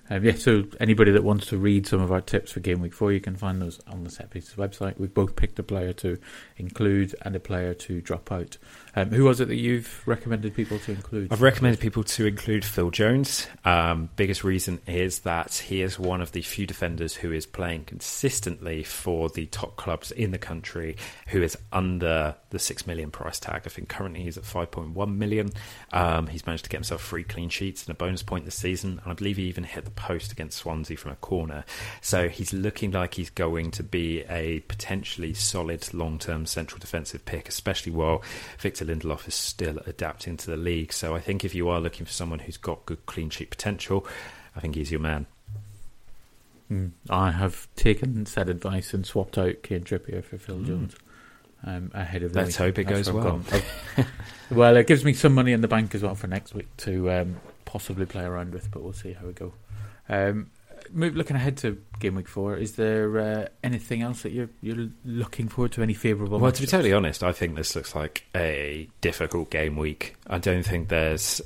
Um, 0.09 0.23
yeah, 0.23 0.35
so 0.35 0.63
anybody 0.79 1.11
that 1.11 1.23
wants 1.23 1.47
to 1.47 1.57
read 1.57 1.85
some 1.85 2.01
of 2.01 2.11
our 2.11 2.21
tips 2.21 2.53
for 2.53 2.61
game 2.61 2.81
week 2.81 2.93
four, 2.93 3.11
you 3.11 3.19
can 3.19 3.35
find 3.35 3.61
those 3.61 3.79
on 3.87 4.03
the 4.03 4.09
Set 4.09 4.29
Pieces 4.29 4.55
website. 4.55 4.97
We've 4.97 5.13
both 5.13 5.35
picked 5.35 5.59
a 5.59 5.63
player 5.63 5.93
to 5.93 6.17
include 6.55 7.13
and 7.21 7.35
a 7.35 7.39
player 7.39 7.73
to 7.73 8.01
drop 8.01 8.31
out. 8.31 8.57
Um, 8.97 9.11
who 9.11 9.25
was 9.25 9.39
it 9.39 9.47
that 9.49 9.57
you've 9.57 10.01
recommended 10.07 10.55
people 10.55 10.79
to 10.79 10.91
include? 10.91 11.31
I've 11.31 11.43
recommended 11.43 11.79
people 11.79 12.03
to 12.03 12.25
include 12.25 12.65
Phil 12.65 12.89
Jones. 12.89 13.45
Um, 13.63 14.09
biggest 14.15 14.43
reason 14.43 14.81
is 14.87 15.19
that 15.19 15.53
he 15.53 15.83
is 15.83 15.99
one 15.99 16.19
of 16.19 16.31
the 16.31 16.41
few 16.41 16.65
defenders 16.65 17.13
who 17.13 17.31
is 17.31 17.45
playing 17.45 17.83
consistently 17.83 18.81
for 18.81 19.29
the 19.29 19.45
top 19.45 19.75
clubs 19.75 20.09
in 20.09 20.31
the 20.31 20.39
country, 20.39 20.97
who 21.27 21.43
is 21.43 21.55
under 21.71 22.35
the 22.49 22.57
six 22.57 22.87
million 22.87 23.11
price 23.11 23.39
tag. 23.39 23.61
I 23.67 23.69
think 23.69 23.87
currently 23.87 24.23
he's 24.23 24.35
at 24.35 24.45
five 24.45 24.71
point 24.71 24.95
one 24.95 25.19
million. 25.19 25.51
Um, 25.93 26.25
he's 26.25 26.47
managed 26.47 26.63
to 26.63 26.69
get 26.71 26.77
himself 26.77 27.03
three 27.03 27.23
clean 27.23 27.49
sheets 27.49 27.85
and 27.85 27.91
a 27.91 27.95
bonus 27.95 28.23
point 28.23 28.45
this 28.45 28.55
season, 28.55 28.99
and 29.03 29.11
I 29.11 29.13
believe 29.13 29.37
he 29.37 29.43
even 29.43 29.63
hit 29.63 29.85
the 29.85 29.91
post 29.91 30.31
against 30.31 30.57
Swansea 30.57 30.97
from 30.97 31.11
a 31.11 31.17
corner. 31.17 31.65
So 32.01 32.29
he's 32.29 32.51
looking 32.51 32.93
like 32.93 33.13
he's 33.13 33.29
going 33.29 33.69
to 33.71 33.83
be 33.83 34.21
a 34.21 34.61
potentially 34.61 35.35
solid 35.35 35.93
long-term 35.93 36.47
central 36.47 36.79
defensive 36.79 37.25
pick, 37.25 37.47
especially 37.47 37.91
while 37.91 38.23
Victor 38.57 38.86
Lindelof 38.87 39.27
is 39.27 39.35
still 39.35 39.79
adapting 39.85 40.37
to 40.37 40.51
the 40.51 40.57
league. 40.57 40.91
So 40.93 41.15
I 41.15 41.19
think 41.19 41.43
if 41.45 41.53
you 41.53 41.69
are 41.69 41.79
looking 41.79 42.05
for 42.05 42.11
someone 42.11 42.39
who's 42.39 42.57
got 42.57 42.85
good 42.85 43.05
clean 43.05 43.29
sheet 43.29 43.49
potential, 43.49 44.05
I 44.55 44.59
think 44.59 44.75
he's 44.75 44.91
your 44.91 45.01
man. 45.01 45.25
Mm. 46.71 46.91
I 47.09 47.31
have 47.31 47.67
taken 47.75 48.25
said 48.25 48.49
advice 48.49 48.93
and 48.93 49.05
swapped 49.05 49.37
out 49.37 49.63
Kane 49.63 49.83
Trippier 49.83 50.23
for 50.23 50.37
Phil 50.37 50.57
Mm. 50.57 50.65
Jones 50.67 50.95
um, 51.65 51.91
ahead 51.93 52.23
of 52.23 52.33
the 52.33 52.39
Let's 52.41 52.59
week. 52.59 52.75
hope 52.75 52.79
it 52.79 52.87
That's 52.87 53.07
goes 53.09 53.13
well. 53.23 53.41
I've- 53.51 54.07
well, 54.51 54.75
it 54.75 54.85
gives 54.87 55.05
me 55.05 55.13
some 55.13 55.33
money 55.33 55.53
in 55.53 55.61
the 55.61 55.67
bank 55.67 55.95
as 55.95 56.03
well 56.03 56.15
for 56.15 56.27
next 56.27 56.53
week 56.53 56.67
to 56.77 57.09
um, 57.11 57.37
possibly 57.65 58.05
play 58.05 58.23
around 58.23 58.53
with, 58.53 58.69
but 58.69 58.83
we'll 58.83 58.93
see 58.93 59.13
how 59.13 59.25
we 59.25 59.33
go. 59.33 59.53
Um, 60.09 60.49
looking 60.93 61.35
ahead 61.35 61.57
to 61.57 61.81
game 61.99 62.15
week 62.15 62.27
four, 62.27 62.55
is 62.55 62.75
there 62.75 63.19
uh, 63.19 63.47
anything 63.63 64.01
else 64.01 64.21
that 64.23 64.31
you're 64.31 64.49
you're 64.61 64.89
looking 65.05 65.47
forward 65.47 65.71
to? 65.73 65.81
Any 65.81 65.93
favourable? 65.93 66.39
Well, 66.39 66.51
to 66.51 66.61
be 66.61 66.67
totally 66.67 66.93
honest, 66.93 67.23
I 67.23 67.31
think 67.31 67.55
this 67.55 67.75
looks 67.75 67.95
like 67.95 68.23
a 68.35 68.89
difficult 69.01 69.49
game 69.49 69.77
week. 69.77 70.15
I 70.27 70.37
don't 70.37 70.63
think 70.63 70.89
there's 70.89 71.41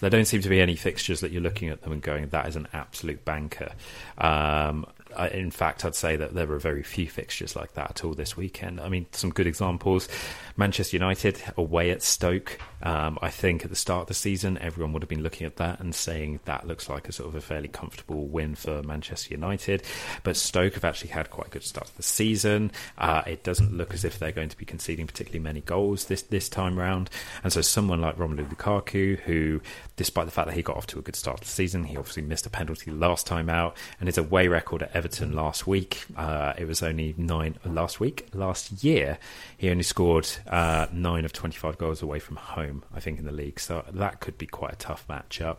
there 0.00 0.10
don't 0.10 0.26
seem 0.26 0.42
to 0.42 0.48
be 0.48 0.60
any 0.60 0.76
fixtures 0.76 1.20
that 1.20 1.32
you're 1.32 1.42
looking 1.42 1.68
at 1.68 1.82
them 1.82 1.92
and 1.92 2.02
going 2.02 2.28
that 2.28 2.48
is 2.48 2.56
an 2.56 2.68
absolute 2.72 3.24
banker. 3.24 3.72
Um, 4.18 4.86
I, 5.16 5.28
in 5.28 5.50
fact, 5.50 5.84
I'd 5.84 5.94
say 5.94 6.16
that 6.16 6.34
there 6.34 6.46
were 6.46 6.58
very 6.58 6.82
few 6.82 7.08
fixtures 7.08 7.56
like 7.56 7.74
that 7.74 7.90
at 7.90 8.04
all 8.04 8.14
this 8.14 8.36
weekend. 8.36 8.80
I 8.80 8.88
mean, 8.88 9.06
some 9.12 9.30
good 9.30 9.46
examples: 9.46 10.08
Manchester 10.56 10.96
United 10.96 11.42
away 11.56 11.90
at 11.90 12.02
Stoke. 12.02 12.58
Um, 12.82 13.18
I 13.20 13.30
think 13.30 13.64
at 13.64 13.70
the 13.70 13.76
start 13.76 14.02
of 14.02 14.08
the 14.08 14.14
season, 14.14 14.58
everyone 14.58 14.92
would 14.92 15.02
have 15.02 15.08
been 15.08 15.22
looking 15.22 15.46
at 15.46 15.56
that 15.56 15.80
and 15.80 15.94
saying 15.94 16.40
that 16.44 16.66
looks 16.66 16.88
like 16.88 17.08
a 17.08 17.12
sort 17.12 17.28
of 17.28 17.34
a 17.34 17.40
fairly 17.40 17.68
comfortable 17.68 18.26
win 18.26 18.54
for 18.54 18.82
Manchester 18.82 19.34
United. 19.34 19.82
But 20.22 20.36
Stoke 20.36 20.74
have 20.74 20.84
actually 20.84 21.10
had 21.10 21.30
quite 21.30 21.48
a 21.48 21.50
good 21.50 21.64
start 21.64 21.88
to 21.88 21.96
the 21.96 22.02
season. 22.02 22.70
Uh, 22.96 23.22
it 23.26 23.42
doesn't 23.42 23.76
look 23.76 23.94
as 23.94 24.04
if 24.04 24.18
they're 24.18 24.32
going 24.32 24.48
to 24.48 24.56
be 24.56 24.64
conceding 24.64 25.06
particularly 25.06 25.42
many 25.42 25.60
goals 25.60 26.06
this 26.06 26.22
this 26.22 26.48
time 26.48 26.78
round. 26.78 27.10
And 27.42 27.52
so, 27.52 27.60
someone 27.60 28.00
like 28.00 28.16
Romelu 28.16 28.48
Lukaku, 28.48 29.18
who, 29.20 29.60
despite 29.96 30.26
the 30.26 30.32
fact 30.32 30.48
that 30.48 30.54
he 30.54 30.62
got 30.62 30.76
off 30.76 30.86
to 30.88 30.98
a 30.98 31.02
good 31.02 31.16
start 31.16 31.38
to 31.38 31.44
the 31.44 31.50
season, 31.50 31.84
he 31.84 31.96
obviously 31.96 32.22
missed 32.22 32.46
a 32.46 32.50
penalty 32.50 32.90
last 32.90 33.26
time 33.26 33.48
out, 33.48 33.76
and 34.00 34.08
his 34.08 34.18
away 34.18 34.48
record 34.48 34.82
at 34.82 34.94
Everton 34.98 35.32
last 35.32 35.66
week, 35.66 36.04
uh, 36.16 36.52
it 36.58 36.66
was 36.66 36.82
only 36.82 37.14
nine 37.16 37.54
last 37.64 38.00
week. 38.00 38.28
Last 38.34 38.84
year, 38.84 39.18
he 39.56 39.70
only 39.70 39.84
scored 39.84 40.28
uh, 40.46 40.86
nine 40.92 41.24
of 41.24 41.32
twenty-five 41.32 41.78
goals 41.78 42.02
away 42.02 42.18
from 42.18 42.36
home 42.36 42.56
home, 42.58 42.82
I 42.92 42.98
think, 42.98 43.18
in 43.20 43.24
the 43.24 43.30
league. 43.32 43.60
So 43.60 43.84
that 43.92 44.18
could 44.18 44.36
be 44.36 44.46
quite 44.46 44.72
a 44.72 44.76
tough 44.76 45.06
matchup. 45.06 45.58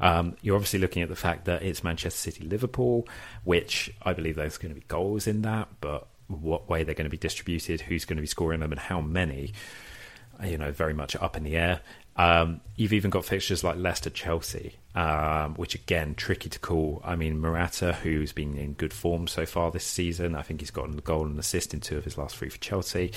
Um, 0.00 0.36
you're 0.42 0.56
obviously 0.56 0.80
looking 0.80 1.02
at 1.02 1.08
the 1.08 1.14
fact 1.14 1.44
that 1.44 1.62
it's 1.62 1.84
Manchester 1.84 2.18
City 2.18 2.44
Liverpool, 2.44 3.06
which 3.44 3.92
I 4.02 4.12
believe 4.12 4.34
there's 4.34 4.58
going 4.58 4.74
to 4.74 4.80
be 4.80 4.86
goals 4.88 5.26
in 5.26 5.42
that, 5.42 5.68
but 5.80 6.08
what 6.26 6.68
way 6.68 6.82
they're 6.82 6.96
going 6.96 7.04
to 7.04 7.10
be 7.10 7.16
distributed, 7.16 7.82
who's 7.82 8.04
going 8.04 8.16
to 8.16 8.22
be 8.22 8.26
scoring 8.26 8.58
them, 8.58 8.72
and 8.72 8.80
how 8.80 9.00
many, 9.00 9.52
you 10.44 10.58
know, 10.58 10.72
very 10.72 10.94
much 10.94 11.14
up 11.16 11.36
in 11.36 11.44
the 11.44 11.56
air. 11.56 11.80
Um, 12.20 12.60
you've 12.76 12.92
even 12.92 13.10
got 13.10 13.24
fixtures 13.24 13.64
like 13.64 13.76
Leicester 13.76 14.10
Chelsea, 14.10 14.74
um, 14.94 15.54
which 15.54 15.74
again 15.74 16.14
tricky 16.14 16.50
to 16.50 16.58
call. 16.58 17.00
I 17.04 17.16
mean, 17.16 17.40
Morata, 17.40 17.94
who's 17.94 18.32
been 18.32 18.56
in 18.58 18.74
good 18.74 18.92
form 18.92 19.26
so 19.26 19.46
far 19.46 19.70
this 19.70 19.84
season, 19.84 20.34
I 20.34 20.42
think 20.42 20.60
he's 20.60 20.70
gotten 20.70 20.98
a 20.98 21.02
goal 21.02 21.24
and 21.24 21.38
assist 21.38 21.72
in 21.72 21.80
two 21.80 21.96
of 21.96 22.04
his 22.04 22.18
last 22.18 22.36
three 22.36 22.50
for 22.50 22.58
Chelsea 22.58 23.12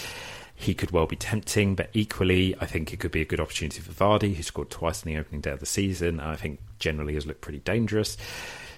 he 0.56 0.74
could 0.74 0.92
well 0.92 1.08
be 1.08 1.16
tempting, 1.16 1.76
but 1.76 1.90
equally, 1.94 2.56
I 2.60 2.66
think 2.66 2.94
it 2.94 3.00
could 3.00 3.12
be 3.12 3.22
a 3.22 3.26
good 3.26 3.40
opportunity 3.40 3.82
for 3.82 3.92
Vardy, 3.92 4.36
who 4.36 4.44
scored 4.44 4.70
twice 4.70 5.04
in 5.04 5.12
the 5.12 5.20
opening 5.20 5.42
day 5.42 5.52
of 5.52 5.60
the 5.60 5.66
season. 5.66 6.20
I 6.20 6.36
think 6.36 6.60
generally 6.80 7.16
has 7.16 7.26
looked 7.26 7.42
pretty 7.42 7.60
dangerous. 7.60 8.18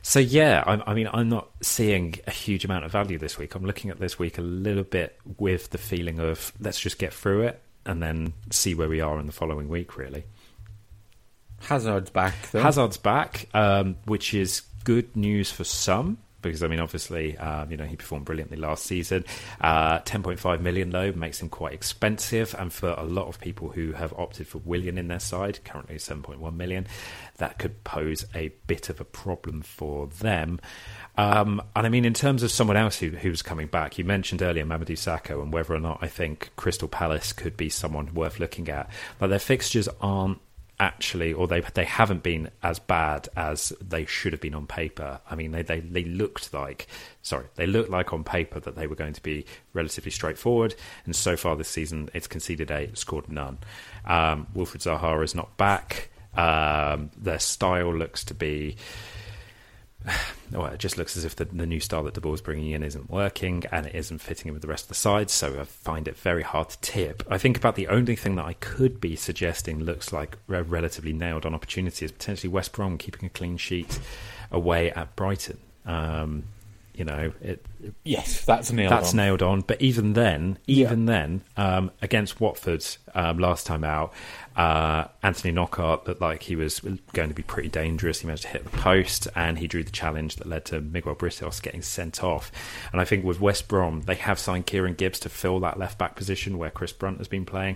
So 0.01 0.19
yeah, 0.19 0.63
I, 0.65 0.91
I, 0.91 0.93
mean, 0.93 1.09
I'm 1.11 1.29
not 1.29 1.49
seeing 1.61 2.15
a 2.27 2.31
huge 2.31 2.63
amount 2.63 2.85
of 2.85 2.91
value 2.91 3.17
this 3.17 3.37
week. 3.37 3.55
I'm 3.55 3.65
looking 3.65 3.89
at 3.89 3.99
this 3.99 4.19
week 4.19 4.37
a 4.37 4.41
little 4.41 4.83
bit 4.83 5.19
with 5.37 5.71
the 5.71 5.77
feeling 5.77 6.19
of 6.19 6.53
let's 6.59 6.79
just 6.79 6.97
get 6.97 7.13
through 7.13 7.41
it 7.41 7.61
and 7.85 8.01
then 8.01 8.33
see 8.51 8.75
where 8.75 8.89
we 8.89 9.01
are 9.01 9.19
in 9.19 9.25
the 9.25 9.31
following 9.31 9.69
week. 9.69 9.97
Really, 9.97 10.23
Hazard's 11.61 12.09
back. 12.09 12.35
Though. 12.51 12.61
Hazard's 12.61 12.97
back, 12.97 13.47
um, 13.53 13.97
which 14.05 14.33
is 14.33 14.61
good 14.83 15.15
news 15.15 15.51
for 15.51 15.63
some 15.63 16.17
because 16.45 16.63
I 16.63 16.67
mean, 16.67 16.79
obviously, 16.79 17.37
um, 17.37 17.71
you 17.71 17.77
know, 17.77 17.85
he 17.85 17.95
performed 17.95 18.25
brilliantly 18.25 18.57
last 18.57 18.85
season. 18.85 19.25
Uh, 19.59 19.99
10.5 19.99 20.61
million 20.61 20.91
though 20.91 21.11
makes 21.11 21.41
him 21.41 21.49
quite 21.49 21.73
expensive, 21.73 22.55
and 22.57 22.71
for 22.71 22.89
a 22.97 23.03
lot 23.03 23.27
of 23.27 23.39
people 23.39 23.69
who 23.69 23.93
have 23.93 24.13
opted 24.13 24.47
for 24.47 24.59
Willian 24.59 24.97
in 24.97 25.07
their 25.07 25.19
side, 25.19 25.59
currently 25.65 25.95
7.1 25.95 26.55
million, 26.55 26.87
that 27.37 27.57
could 27.57 27.83
pose 27.83 28.25
a 28.35 28.49
bit 28.67 28.89
of 28.89 29.01
a 29.01 29.05
problem 29.05 29.61
for 29.61 30.07
them. 30.07 30.59
Um, 31.17 31.61
and 31.75 31.85
I 31.85 31.89
mean, 31.89 32.05
in 32.05 32.13
terms 32.13 32.43
of 32.43 32.51
someone 32.51 32.77
else 32.77 32.97
who, 32.97 33.09
who's 33.09 33.41
coming 33.41 33.67
back, 33.67 33.97
you 33.97 34.03
mentioned 34.03 34.41
earlier 34.41 34.65
Mamadou 34.65 34.97
Sakho 34.97 35.41
and 35.41 35.53
whether 35.53 35.73
or 35.73 35.79
not 35.79 35.99
I 36.01 36.07
think 36.07 36.49
Crystal 36.55 36.87
Palace 36.87 37.31
could 37.31 37.55
be 37.55 37.69
someone 37.69 38.13
worth 38.13 38.39
looking 38.39 38.69
at. 38.69 38.89
But 39.17 39.27
their 39.27 39.39
fixtures 39.39 39.87
aren't 40.01 40.39
actually, 40.79 41.31
or 41.31 41.47
they 41.47 41.61
they 41.73 41.85
haven't 41.85 42.23
been 42.23 42.49
as 42.61 42.79
bad 42.79 43.29
as 43.35 43.69
they 43.81 44.05
should 44.05 44.33
have 44.33 44.41
been 44.41 44.55
on 44.55 44.67
paper. 44.67 45.19
I 45.29 45.35
mean, 45.35 45.51
they, 45.51 45.61
they 45.61 45.79
they 45.79 46.03
looked 46.03 46.53
like 46.53 46.87
sorry, 47.21 47.45
they 47.55 47.65
looked 47.65 47.89
like 47.89 48.13
on 48.13 48.23
paper 48.23 48.59
that 48.59 48.75
they 48.75 48.87
were 48.87 48.95
going 48.95 49.13
to 49.13 49.23
be 49.23 49.45
relatively 49.73 50.11
straightforward. 50.11 50.75
And 51.05 51.15
so 51.15 51.37
far 51.37 51.55
this 51.55 51.69
season, 51.69 52.09
it's 52.13 52.27
conceded 52.27 52.71
eight, 52.71 52.97
scored 52.97 53.29
none. 53.29 53.59
Um, 54.05 54.47
Wilfried 54.53 54.83
Zaha 54.83 55.23
is 55.23 55.33
not 55.33 55.55
back. 55.57 56.09
Um, 56.35 57.11
their 57.17 57.39
style 57.39 57.95
looks 57.95 58.25
to 58.25 58.33
be 58.33 58.75
well, 60.51 60.67
it 60.67 60.79
just 60.79 60.97
looks 60.97 61.17
as 61.17 61.25
if 61.25 61.35
the, 61.35 61.45
the 61.45 61.65
new 61.65 61.79
style 61.79 62.03
that 62.03 62.13
De 62.13 62.21
Boer's 62.21 62.41
bringing 62.41 62.71
in 62.71 62.83
isn't 62.83 63.09
working 63.09 63.63
and 63.71 63.85
it 63.85 63.95
isn't 63.95 64.19
fitting 64.19 64.47
in 64.47 64.53
with 64.53 64.61
the 64.61 64.67
rest 64.67 64.85
of 64.85 64.89
the 64.89 64.95
side. 64.95 65.29
So 65.29 65.59
I 65.59 65.63
find 65.63 66.07
it 66.07 66.17
very 66.17 66.43
hard 66.43 66.69
to 66.69 66.79
tip. 66.81 67.23
I 67.29 67.37
think 67.37 67.57
about 67.57 67.75
the 67.75 67.87
only 67.87 68.15
thing 68.15 68.35
that 68.35 68.45
I 68.45 68.53
could 68.53 69.01
be 69.01 69.15
suggesting 69.15 69.83
looks 69.83 70.13
like 70.13 70.37
a 70.49 70.63
relatively 70.63 71.13
nailed 71.13 71.45
on 71.45 71.53
opportunity 71.53 72.05
is 72.05 72.11
potentially 72.11 72.49
West 72.49 72.73
Brom 72.73 72.97
keeping 72.97 73.25
a 73.25 73.29
clean 73.29 73.57
sheet 73.57 73.99
away 74.51 74.91
at 74.91 75.15
Brighton. 75.15 75.57
Um, 75.85 76.45
you 76.97 77.05
know, 77.05 77.33
it, 77.41 77.65
yes, 78.03 78.45
that's 78.45 78.71
nailed. 78.71 78.91
That's 78.91 79.11
on. 79.11 79.17
nailed 79.17 79.41
on. 79.41 79.61
But 79.61 79.81
even 79.81 80.13
then, 80.13 80.57
even 80.67 81.05
yeah. 81.07 81.13
then, 81.13 81.41
um, 81.57 81.91
against 82.01 82.39
Watford 82.39 82.85
um, 83.13 83.37
last 83.37 83.65
time 83.65 83.83
out, 83.83 84.13
uh, 84.55 85.05
Anthony 85.21 85.53
Knockaert 85.53 86.07
looked 86.07 86.21
like 86.21 86.43
he 86.43 86.55
was 86.55 86.79
going 86.79 87.29
to 87.29 87.35
be 87.35 87.43
pretty 87.43 87.69
dangerous. 87.69 88.21
He 88.21 88.27
managed 88.27 88.43
to 88.43 88.49
hit 88.49 88.63
the 88.63 88.77
post, 88.77 89.27
and 89.35 89.59
he 89.59 89.67
drew 89.67 89.83
the 89.83 89.91
challenge 89.91 90.37
that 90.37 90.47
led 90.47 90.65
to 90.65 90.79
Miguel 90.79 91.15
Britos 91.15 91.61
getting 91.61 91.81
sent 91.81 92.23
off. 92.23 92.51
And 92.91 93.01
I 93.01 93.05
think 93.05 93.25
with 93.25 93.41
West 93.41 93.67
Brom, 93.67 94.01
they 94.01 94.15
have 94.15 94.39
signed 94.39 94.65
Kieran 94.65 94.93
Gibbs 94.93 95.19
to 95.21 95.29
fill 95.29 95.59
that 95.61 95.77
left 95.77 95.97
back 95.97 96.15
position 96.15 96.57
where 96.57 96.71
Chris 96.71 96.93
Brunt 96.93 97.17
has 97.17 97.27
been 97.27 97.45
playing, 97.45 97.75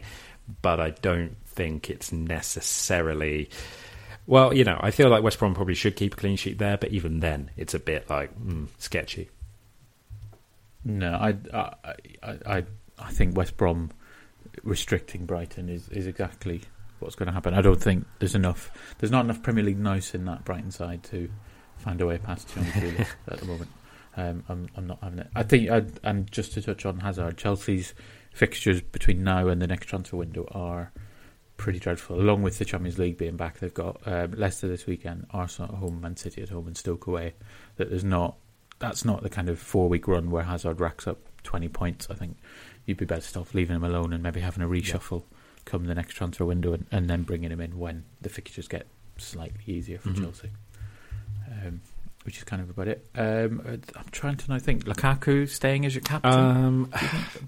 but 0.62 0.80
I 0.80 0.92
don't 0.92 1.36
think 1.46 1.90
it's 1.90 2.12
necessarily 2.12 3.50
well, 4.26 4.54
you 4.54 4.64
know, 4.64 4.78
I 4.80 4.92
feel 4.92 5.10
like 5.10 5.24
West 5.24 5.40
Brom 5.40 5.54
probably 5.54 5.76
should 5.76 5.96
keep 5.96 6.14
a 6.14 6.18
clean 6.18 6.36
sheet 6.36 6.58
there, 6.58 6.78
but 6.78 6.92
even 6.92 7.20
then, 7.20 7.52
it's 7.58 7.74
a 7.74 7.80
bit 7.80 8.10
like 8.10 8.38
mm, 8.40 8.68
sketchy. 8.78 9.30
No, 10.84 11.12
I, 11.14 11.36
I, 11.54 12.38
I, 12.46 12.64
I 12.98 13.12
think 13.12 13.36
West 13.36 13.58
Brom 13.58 13.92
restricting 14.64 15.26
Brighton 15.26 15.70
is, 15.70 15.90
is 15.90 16.08
exactly 16.08 16.62
what's 17.00 17.16
going 17.16 17.28
to 17.28 17.34
happen. 17.34 17.54
I 17.54 17.62
don't 17.62 17.82
think 17.82 18.06
there's 18.20 18.36
enough. 18.36 18.72
There's 19.00 19.12
not 19.12 19.26
enough 19.26 19.42
Premier 19.42 19.64
League 19.64 19.80
noise 19.80 20.14
in 20.14 20.26
that 20.26 20.46
Brighton 20.46 20.72
side 20.72 21.04
to 21.06 21.30
find 21.78 22.00
a 22.02 22.06
way 22.06 22.18
past 22.18 22.50
Tony 22.50 22.70
at 23.28 23.40
the 23.40 23.46
moment. 23.46 23.70
Um, 24.18 24.44
I'm, 24.50 24.70
I'm 24.76 24.88
not 24.88 25.00
having 25.02 25.20
it. 25.20 25.28
I 25.36 25.44
think, 25.44 25.70
I'd, 25.70 26.00
and 26.04 26.30
just 26.32 26.54
to 26.54 26.62
touch 26.62 26.86
on 26.86 27.00
Hazard, 27.00 27.38
Chelsea's 27.38 27.94
fixtures 28.34 28.82
between 28.82 29.24
now 29.24 29.48
and 29.48 29.62
the 29.62 29.68
next 29.68 29.86
transfer 29.86 30.18
window 30.18 30.48
are 30.52 30.92
pretty 31.60 31.78
dreadful. 31.78 32.20
Along 32.20 32.42
with 32.42 32.58
the 32.58 32.66
Champions 32.66 32.98
League 32.98 33.18
being 33.18 33.36
back, 33.36 33.60
they've 33.60 33.74
got 33.74 34.02
um, 34.06 34.32
Leicester 34.32 34.68
this 34.68 34.88
weekend, 34.88 35.28
Arsenal 35.32 35.76
at 35.76 35.78
home, 35.78 36.02
Man 36.02 36.16
City 36.16 36.42
at 36.42 36.50
home, 36.50 36.66
and 36.66 36.76
Stoke 36.76 37.06
away. 37.06 37.36
That 37.76 37.92
there's 37.92 38.04
not. 38.04 38.36
That's 38.80 39.04
not 39.04 39.24
the 39.24 39.30
kind 39.30 39.50
of 39.50 39.60
four 39.60 39.90
week 39.90 40.08
run 40.08 40.32
where 40.32 40.44
Hazard 40.44 40.80
racks 40.80 41.06
up 41.06 41.20
twenty 41.44 41.68
points. 41.68 42.08
I 42.10 42.16
think 42.16 42.38
you'd 42.86 42.98
be 42.98 43.06
better 43.06 43.40
off 43.40 43.54
leaving 43.54 43.76
him 43.76 43.84
alone 43.84 44.14
and 44.14 44.24
maybe 44.24 44.40
having 44.40 44.64
a 44.64 44.68
reshuffle 44.68 45.20
yeah. 45.20 45.38
come 45.66 45.86
the 45.86 45.94
next 45.94 46.14
transfer 46.14 46.46
window, 46.46 46.74
and, 46.74 46.88
and, 46.92 47.10
then 47.10 47.24
bringing 47.24 47.52
him 47.52 47.60
in 47.60 47.78
when 47.78 48.06
the 48.22 48.30
fixtures 48.30 48.68
get 48.70 48.88
slightly 49.18 49.62
easier 49.68 50.00
for 50.00 50.10
mm-hmm. 50.10 50.24
Chelsea. 50.24 50.50
Um, 51.52 51.82
which 52.24 52.38
is 52.38 52.44
kind 52.44 52.62
of 52.62 52.70
about 52.70 52.88
it. 52.88 53.06
Um, 53.16 53.82
I'm 53.96 54.06
trying 54.12 54.38
to 54.38 54.54
I 54.54 54.60
think 54.60 54.86
Lukaku 54.86 55.48
staying 55.48 55.86
as 55.86 55.94
your 55.96 56.04
captain, 56.04 56.32
um, 56.32 56.94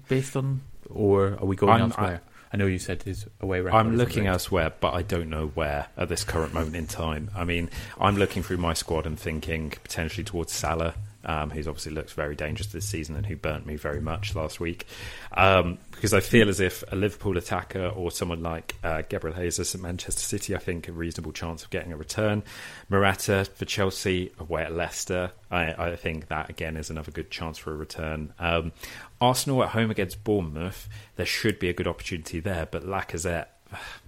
based 0.08 0.36
on, 0.36 0.60
or 0.90 1.38
are 1.38 1.46
we 1.46 1.56
going 1.56 1.74
I'm, 1.74 1.82
elsewhere? 1.82 2.20
I, 2.24 2.31
I 2.52 2.58
know 2.58 2.66
you 2.66 2.78
said 2.78 3.02
his 3.04 3.26
away 3.40 3.60
record. 3.60 3.78
I'm 3.78 3.96
looking 3.96 4.26
elsewhere, 4.26 4.72
but 4.78 4.92
I 4.92 5.02
don't 5.02 5.30
know 5.30 5.48
where 5.48 5.86
at 5.96 6.08
this 6.10 6.22
current 6.22 6.52
moment 6.52 6.76
in 6.76 6.86
time. 6.86 7.30
I 7.34 7.44
mean, 7.44 7.70
I'm 7.98 8.16
looking 8.16 8.42
through 8.42 8.58
my 8.58 8.74
squad 8.74 9.06
and 9.06 9.18
thinking 9.18 9.70
potentially 9.70 10.22
towards 10.22 10.52
Salah, 10.52 10.94
um, 11.24 11.50
who's 11.50 11.68
obviously 11.68 11.92
looks 11.92 12.12
very 12.12 12.34
dangerous 12.34 12.68
this 12.68 12.86
season 12.86 13.16
and 13.16 13.26
who 13.26 13.36
burnt 13.36 13.66
me 13.66 13.76
very 13.76 14.00
much 14.00 14.34
last 14.34 14.60
week. 14.60 14.86
Um, 15.32 15.78
because 15.90 16.14
I 16.14 16.20
feel 16.20 16.48
as 16.48 16.58
if 16.58 16.82
a 16.90 16.96
Liverpool 16.96 17.36
attacker 17.36 17.86
or 17.86 18.10
someone 18.10 18.42
like 18.42 18.74
uh, 18.82 19.02
Gabriel 19.08 19.36
Jesus 19.36 19.74
at 19.74 19.80
Manchester 19.80 20.20
City, 20.20 20.56
I 20.56 20.58
think 20.58 20.88
a 20.88 20.92
reasonable 20.92 21.32
chance 21.32 21.62
of 21.62 21.70
getting 21.70 21.92
a 21.92 21.96
return. 21.96 22.42
Morata 22.88 23.46
for 23.54 23.64
Chelsea 23.64 24.32
away 24.38 24.64
at 24.64 24.72
Leicester, 24.72 25.30
I, 25.50 25.90
I 25.90 25.96
think 25.96 26.28
that 26.28 26.50
again 26.50 26.76
is 26.76 26.90
another 26.90 27.12
good 27.12 27.30
chance 27.30 27.56
for 27.56 27.72
a 27.72 27.76
return. 27.76 28.32
Um, 28.40 28.72
Arsenal 29.20 29.62
at 29.62 29.70
home 29.70 29.92
against 29.92 30.24
Bournemouth, 30.24 30.88
there 31.14 31.26
should 31.26 31.60
be 31.60 31.68
a 31.68 31.72
good 31.72 31.86
opportunity 31.86 32.40
there, 32.40 32.66
but 32.68 32.82
Lacazette, 32.84 33.46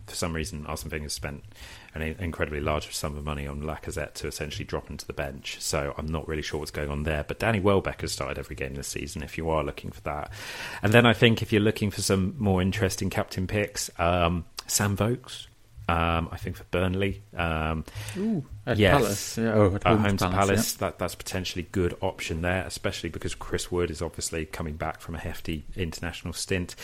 for 0.07 0.15
some 0.15 0.35
reason, 0.35 0.67
Arsene 0.67 0.91
Wenger 0.91 1.09
spent 1.09 1.43
an 1.95 2.03
incredibly 2.03 2.61
large 2.61 2.95
sum 2.95 3.17
of 3.17 3.25
money 3.25 3.47
on 3.47 3.63
Lacazette 3.63 4.15
to 4.15 4.27
essentially 4.27 4.65
drop 4.65 4.91
into 4.91 5.07
the 5.07 5.13
bench. 5.13 5.61
So 5.61 5.95
I'm 5.97 6.07
not 6.07 6.29
really 6.29 6.43
sure 6.43 6.61
what's 6.61 6.71
going 6.71 6.91
on 6.91 7.05
there. 7.05 7.25
But 7.25 7.39
Danny 7.39 7.61
Welbeck 7.61 8.03
has 8.03 8.13
started 8.13 8.39
every 8.39 8.57
game 8.57 8.75
this 8.75 8.89
season 8.89 9.23
if 9.23 9.39
you 9.39 9.49
are 9.51 9.63
looking 9.63 9.91
for 9.91 10.01
that. 10.03 10.33
And 10.83 10.93
then 10.93 11.07
I 11.07 11.13
think 11.13 11.41
if 11.41 11.53
you're 11.53 11.63
looking 11.63 11.91
for 11.91 12.03
some 12.03 12.35
more 12.39 12.61
interesting 12.61 13.11
captain 13.11 13.47
picks, 13.47 13.91
um, 13.99 14.45
Sam 14.67 14.97
Vokes 14.97 15.49
Um, 15.87 16.29
I 16.33 16.39
think 16.39 16.57
for 16.57 16.65
Burnley. 16.65 17.23
Um, 17.37 17.85
Ooh, 18.17 18.45
at 18.67 18.79
yes, 18.79 18.97
Palace. 18.97 19.39
Yeah, 19.39 19.53
oh, 19.55 19.67
at 19.67 19.75
at 19.75 19.85
home, 19.85 19.99
home 19.99 20.17
to 20.17 20.29
Palace. 20.31 20.47
Palace. 20.49 20.73
That 20.75 20.99
that's 20.99 21.15
potentially 21.15 21.67
good 21.73 21.97
option 22.01 22.41
there, 22.41 22.65
especially 22.67 23.11
because 23.11 23.35
Chris 23.35 23.71
Wood 23.71 23.91
is 23.91 24.01
obviously 24.01 24.47
coming 24.47 24.77
back 24.77 25.01
from 25.01 25.15
a 25.15 25.19
hefty 25.19 25.65
international 25.77 26.33
stint. 26.33 26.75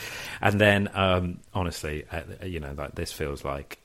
And 0.43 0.61
then, 0.61 0.91
um, 0.95 1.41
honestly, 1.55 2.05
uh, 2.13 2.23
you 2.45 2.61
know, 2.61 2.75
like 2.77 2.95
this 2.95 3.11
feels 3.13 3.45
like 3.45 3.79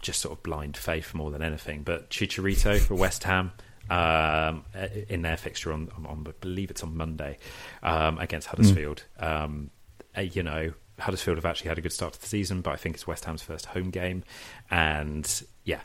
just 0.00 0.20
sort 0.20 0.38
of 0.38 0.42
blind 0.42 0.76
faith 0.76 1.12
more 1.12 1.30
than 1.30 1.42
anything. 1.42 1.82
But 1.82 2.10
Chicharito 2.10 2.78
for 2.78 2.94
West 2.94 3.24
Ham. 3.24 3.52
Um, 3.88 4.64
in 5.08 5.22
their 5.22 5.36
fixture 5.36 5.72
on, 5.72 5.88
on, 6.04 6.24
I 6.26 6.32
believe 6.40 6.72
it's 6.72 6.82
on 6.82 6.96
Monday 6.96 7.38
um, 7.84 8.18
against 8.18 8.48
Huddersfield. 8.48 9.04
Um, 9.20 9.70
uh, 10.16 10.22
you 10.22 10.42
know, 10.42 10.72
Huddersfield 10.98 11.36
have 11.36 11.44
actually 11.44 11.68
had 11.68 11.78
a 11.78 11.82
good 11.82 11.92
start 11.92 12.14
to 12.14 12.20
the 12.20 12.26
season, 12.26 12.60
but 12.62 12.72
I 12.72 12.76
think 12.76 12.94
it's 12.94 13.06
West 13.06 13.24
Ham's 13.24 13.42
first 13.42 13.66
home 13.66 13.90
game, 13.90 14.24
and 14.70 15.42
yeah. 15.64 15.80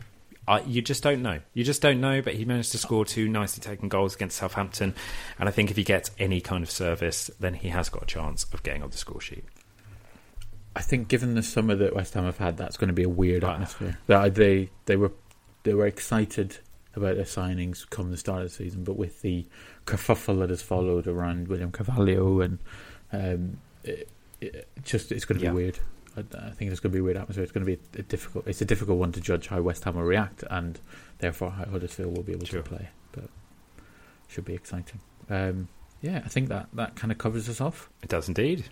I, 0.47 0.61
you 0.61 0.81
just 0.81 1.03
don't 1.03 1.21
know. 1.21 1.39
You 1.53 1.63
just 1.63 1.83
don't 1.83 2.01
know. 2.01 2.19
But 2.23 2.33
he 2.33 2.45
managed 2.45 2.71
to 2.71 2.79
score 2.79 3.05
two 3.05 3.29
nicely 3.29 3.61
taken 3.61 3.89
goals 3.89 4.15
against 4.15 4.37
Southampton, 4.37 4.95
and 5.37 5.47
I 5.47 5.51
think 5.51 5.69
if 5.69 5.77
he 5.77 5.83
gets 5.83 6.09
any 6.17 6.41
kind 6.41 6.63
of 6.63 6.71
service, 6.71 7.29
then 7.39 7.53
he 7.53 7.69
has 7.69 7.89
got 7.89 8.03
a 8.03 8.05
chance 8.07 8.45
of 8.51 8.63
getting 8.63 8.81
on 8.81 8.89
the 8.89 8.97
score 8.97 9.21
sheet. 9.21 9.43
I 10.75 10.81
think, 10.81 11.09
given 11.09 11.35
the 11.35 11.43
summer 11.43 11.75
that 11.75 11.95
West 11.95 12.15
Ham 12.15 12.23
have 12.23 12.37
had, 12.39 12.57
that's 12.57 12.75
going 12.75 12.87
to 12.87 12.93
be 12.93 13.03
a 13.03 13.09
weird 13.09 13.43
Right. 13.43 13.53
atmosphere. 13.53 13.99
That 14.07 14.33
they 14.35 14.69
they 14.85 14.95
were 14.95 15.11
they 15.63 15.73
were 15.75 15.85
excited 15.85 16.57
about 16.95 17.15
their 17.17 17.25
signings 17.25 17.87
come 17.89 18.09
the 18.09 18.17
start 18.17 18.41
of 18.41 18.49
the 18.49 18.55
season, 18.55 18.83
but 18.83 18.97
with 18.97 19.21
the 19.21 19.45
kerfuffle 19.85 20.39
that 20.39 20.49
has 20.49 20.61
followed 20.61 21.07
around 21.07 21.49
William 21.49 21.71
Carvalho 21.71 22.41
and 22.41 22.57
um, 23.13 23.57
it, 23.83 24.09
it 24.41 24.67
just 24.83 25.11
it's 25.11 25.25
going 25.25 25.37
to 25.37 25.41
be 25.41 25.45
Yeah. 25.47 25.53
weird. 25.53 25.79
I, 26.17 26.21
I 26.47 26.49
think 26.49 26.71
it's 26.71 26.79
going 26.81 26.91
to 26.91 26.95
be 26.95 26.99
a 26.99 27.03
weird 27.03 27.17
atmosphere. 27.17 27.43
It's 27.43 27.51
going 27.53 27.65
to 27.65 27.75
be 27.75 27.79
a, 27.97 28.01
difficult. 28.03 28.47
It's 28.47 28.61
a 28.61 28.65
difficult 28.65 28.97
one 28.99 29.11
to 29.13 29.21
judge 29.21 29.47
how 29.47 29.61
West 29.61 29.83
Ham 29.85 29.95
will 29.95 30.03
react, 30.03 30.43
and 30.49 30.79
therefore 31.19 31.51
how 31.51 31.65
Huddersfield 31.65 32.15
will 32.15 32.23
be 32.23 32.33
able 32.33 32.45
Sure. 32.45 32.61
to 32.61 32.67
play. 32.69 32.89
But 33.13 33.25
should 34.27 34.45
be 34.45 34.53
exciting. 34.53 34.99
Um, 35.29 35.67
yeah, 36.01 36.21
I 36.25 36.29
think 36.29 36.49
that 36.49 36.67
that 36.73 36.95
kind 36.95 37.11
of 37.11 37.17
covers 37.17 37.47
us 37.47 37.61
off. 37.61 37.89
It 38.03 38.09
does 38.09 38.27
indeed. 38.27 38.65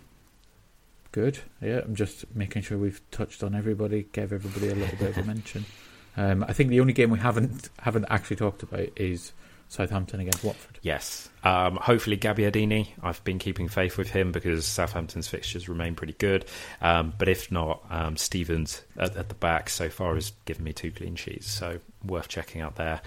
Good. 1.12 1.40
Yeah, 1.60 1.80
I'm 1.84 1.94
just 1.96 2.24
making 2.36 2.62
sure 2.62 2.78
we've 2.78 3.00
touched 3.10 3.42
on 3.42 3.54
everybody, 3.54 4.06
gave 4.12 4.32
everybody 4.32 4.68
a 4.68 4.74
little 4.74 4.96
bit 4.98 5.10
of 5.16 5.18
a 5.18 5.24
mention. 5.26 5.64
Um, 6.16 6.44
I 6.48 6.52
think 6.52 6.70
the 6.70 6.80
only 6.80 6.92
game 6.92 7.10
we 7.10 7.20
haven't 7.20 7.70
haven't 7.78 8.04
actually 8.10 8.34
talked 8.34 8.64
about 8.64 8.88
is 8.96 9.32
Southampton 9.70 10.18
against 10.18 10.42
Watford. 10.42 10.80
Yes. 10.82 11.28
Um, 11.44 11.76
hopefully, 11.76 12.16
Gabbiadini. 12.18 12.88
I've 13.04 13.22
been 13.22 13.38
keeping 13.38 13.68
faith 13.68 13.96
with 13.96 14.10
him 14.10 14.32
because 14.32 14.66
Southampton's 14.66 15.28
fixtures 15.28 15.68
remain 15.68 15.94
pretty 15.94 16.14
good. 16.14 16.44
Um, 16.82 17.12
but 17.16 17.28
if 17.28 17.52
not, 17.52 17.80
um, 17.88 18.16
Stephens 18.16 18.82
at, 18.98 19.16
at 19.16 19.28
the 19.28 19.36
back 19.36 19.70
so 19.70 19.88
far 19.88 20.16
has 20.16 20.32
given 20.44 20.64
me 20.64 20.72
two 20.72 20.90
clean 20.90 21.14
sheets, 21.14 21.48
so 21.48 21.78
worth 22.04 22.26
checking 22.26 22.60
out 22.60 22.74
there. 22.74 23.00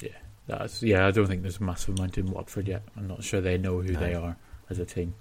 Yeah, 0.00 0.10
that's 0.46 0.82
yeah. 0.82 1.06
I 1.06 1.10
don't 1.10 1.26
think 1.26 1.40
there's 1.40 1.58
a 1.58 1.62
massive 1.64 1.98
amount 1.98 2.18
in 2.18 2.30
Watford 2.30 2.68
yet. 2.68 2.82
I'm 2.98 3.08
not 3.08 3.24
sure 3.24 3.40
they 3.40 3.56
know 3.56 3.80
who 3.80 3.92
No. 3.94 3.98
they 4.00 4.14
are 4.14 4.36
as 4.68 4.78
a 4.78 4.84
team. 4.84 5.14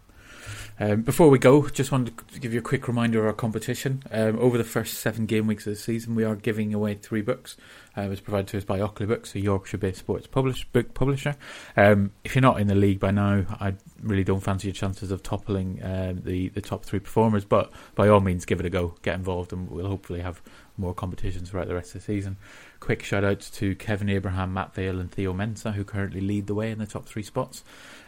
Um, 0.80 1.02
before 1.02 1.30
we 1.30 1.40
go, 1.40 1.68
just 1.70 1.92
wanted 1.92 2.18
to 2.34 2.40
give 2.40 2.54
you 2.54 2.60
a 2.60 2.64
quick 2.64 2.88
reminder 2.88 3.20
of 3.20 3.26
our 3.28 3.34
competition. 3.34 4.04
Um, 4.12 4.40
over 4.40 4.58
the 4.58 4.64
first 4.64 4.96
seven 4.96 5.26
game 5.26 5.48
weeks 5.48 5.68
of 5.68 5.74
the 5.74 5.80
season, 5.80 6.16
we 6.16 6.24
are 6.24 6.36
giving 6.36 6.74
away 6.74 6.96
three 6.96 7.22
books. 7.22 7.58
Uh, 7.96 8.02
it 8.02 8.10
was 8.10 8.20
provided 8.20 8.48
to 8.48 8.58
us 8.58 8.64
by 8.64 8.80
Ockley 8.80 9.06
Books, 9.06 9.36
a 9.36 9.40
Yorkshire-based 9.40 10.00
sports 10.00 10.26
publish, 10.26 10.66
book 10.66 10.94
publisher. 10.96 11.36
Um, 11.78 12.12
if 12.24 12.34
you're 12.34 12.42
not 12.42 12.60
in 12.60 12.68
the 12.68 12.76
league 12.76 13.00
by 13.00 13.12
now, 13.12 13.46
I 13.60 13.76
really 14.02 14.24
don't 14.24 14.40
fancy 14.42 14.68
your 14.68 14.74
chances 14.74 15.12
of 15.12 15.22
toppling 15.22 15.80
um, 15.84 16.22
the 16.24 16.50
the 16.50 16.62
top 16.62 16.86
three 16.86 17.00
performers. 17.00 17.46
But 17.46 17.72
by 17.94 18.08
all 18.08 18.20
means, 18.20 18.46
give 18.46 18.60
it 18.60 18.66
a 18.66 18.70
go, 18.72 18.96
get 19.04 19.16
involved, 19.16 19.54
and 19.54 19.70
we'll 19.70 19.88
hopefully 19.88 20.22
have 20.22 20.42
more 20.76 20.94
competitions 20.94 21.52
throughout 21.52 21.68
the 21.68 21.76
rest 21.76 21.94
of 21.94 22.02
the 22.02 22.14
season. 22.14 22.38
Quick 22.84 23.02
shout 23.02 23.24
out 23.24 23.40
to 23.40 23.76
Kevin 23.76 24.10
Abraham, 24.10 24.54
Matt 24.54 24.74
Vale, 24.74 25.00
and 25.00 25.10
Theo 25.10 25.32
Mensa, 25.32 25.72
who 25.72 25.86
currently 25.86 26.20
lead 26.20 26.48
the 26.48 26.54
way 26.54 26.70
in 26.70 26.80
the 26.80 26.86
top 26.86 27.06
three 27.06 27.24
spots. 27.24 27.64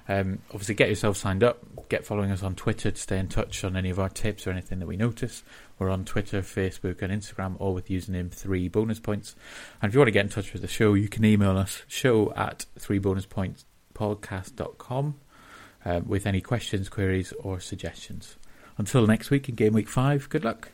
Um, 0.09 0.39
obviously, 0.49 0.75
get 0.75 0.89
yourself 0.89 1.15
signed 1.15 1.45
up. 1.45 1.87
Get 1.87 2.05
following 2.05 2.29
us 2.29 2.43
on 2.43 2.55
Twitter 2.55 2.91
to 2.91 2.97
stay 3.01 3.17
in 3.17 3.29
touch 3.29 3.63
on 3.63 3.77
any 3.77 3.89
of 3.89 4.01
our 4.01 4.09
tips 4.09 4.45
or 4.45 4.51
anything 4.51 4.79
that 4.79 4.85
we 4.85 4.97
notice. 4.97 5.43
We're 5.79 5.89
on 5.89 6.03
Twitter, 6.03 6.41
Facebook, 6.41 7.01
and 7.01 7.13
Instagram, 7.13 7.55
all 7.57 7.73
with 7.73 7.87
username 7.87 8.29
three 8.29 8.67
bonus 8.67 8.99
points. 8.99 9.37
And 9.81 9.87
if 9.87 9.93
you 9.93 9.99
want 10.01 10.09
to 10.09 10.11
get 10.11 10.25
in 10.25 10.29
touch 10.29 10.51
with 10.51 10.61
the 10.61 10.67
show, 10.67 10.93
you 10.93 11.07
can 11.07 11.23
email 11.23 11.57
us 11.57 11.83
show 11.87 12.33
at 12.33 12.65
three 12.77 12.99
bonus 12.99 13.25
points 13.25 13.63
podcast.com 13.93 15.15
uh, 15.85 16.01
with 16.05 16.27
any 16.27 16.41
questions, 16.41 16.89
queries, 16.89 17.31
or 17.39 17.61
suggestions. 17.61 18.35
Until 18.77 19.07
next 19.07 19.29
week 19.29 19.47
in 19.47 19.55
game 19.55 19.71
week 19.71 19.87
five, 19.87 20.27
good 20.27 20.43
luck. 20.43 20.73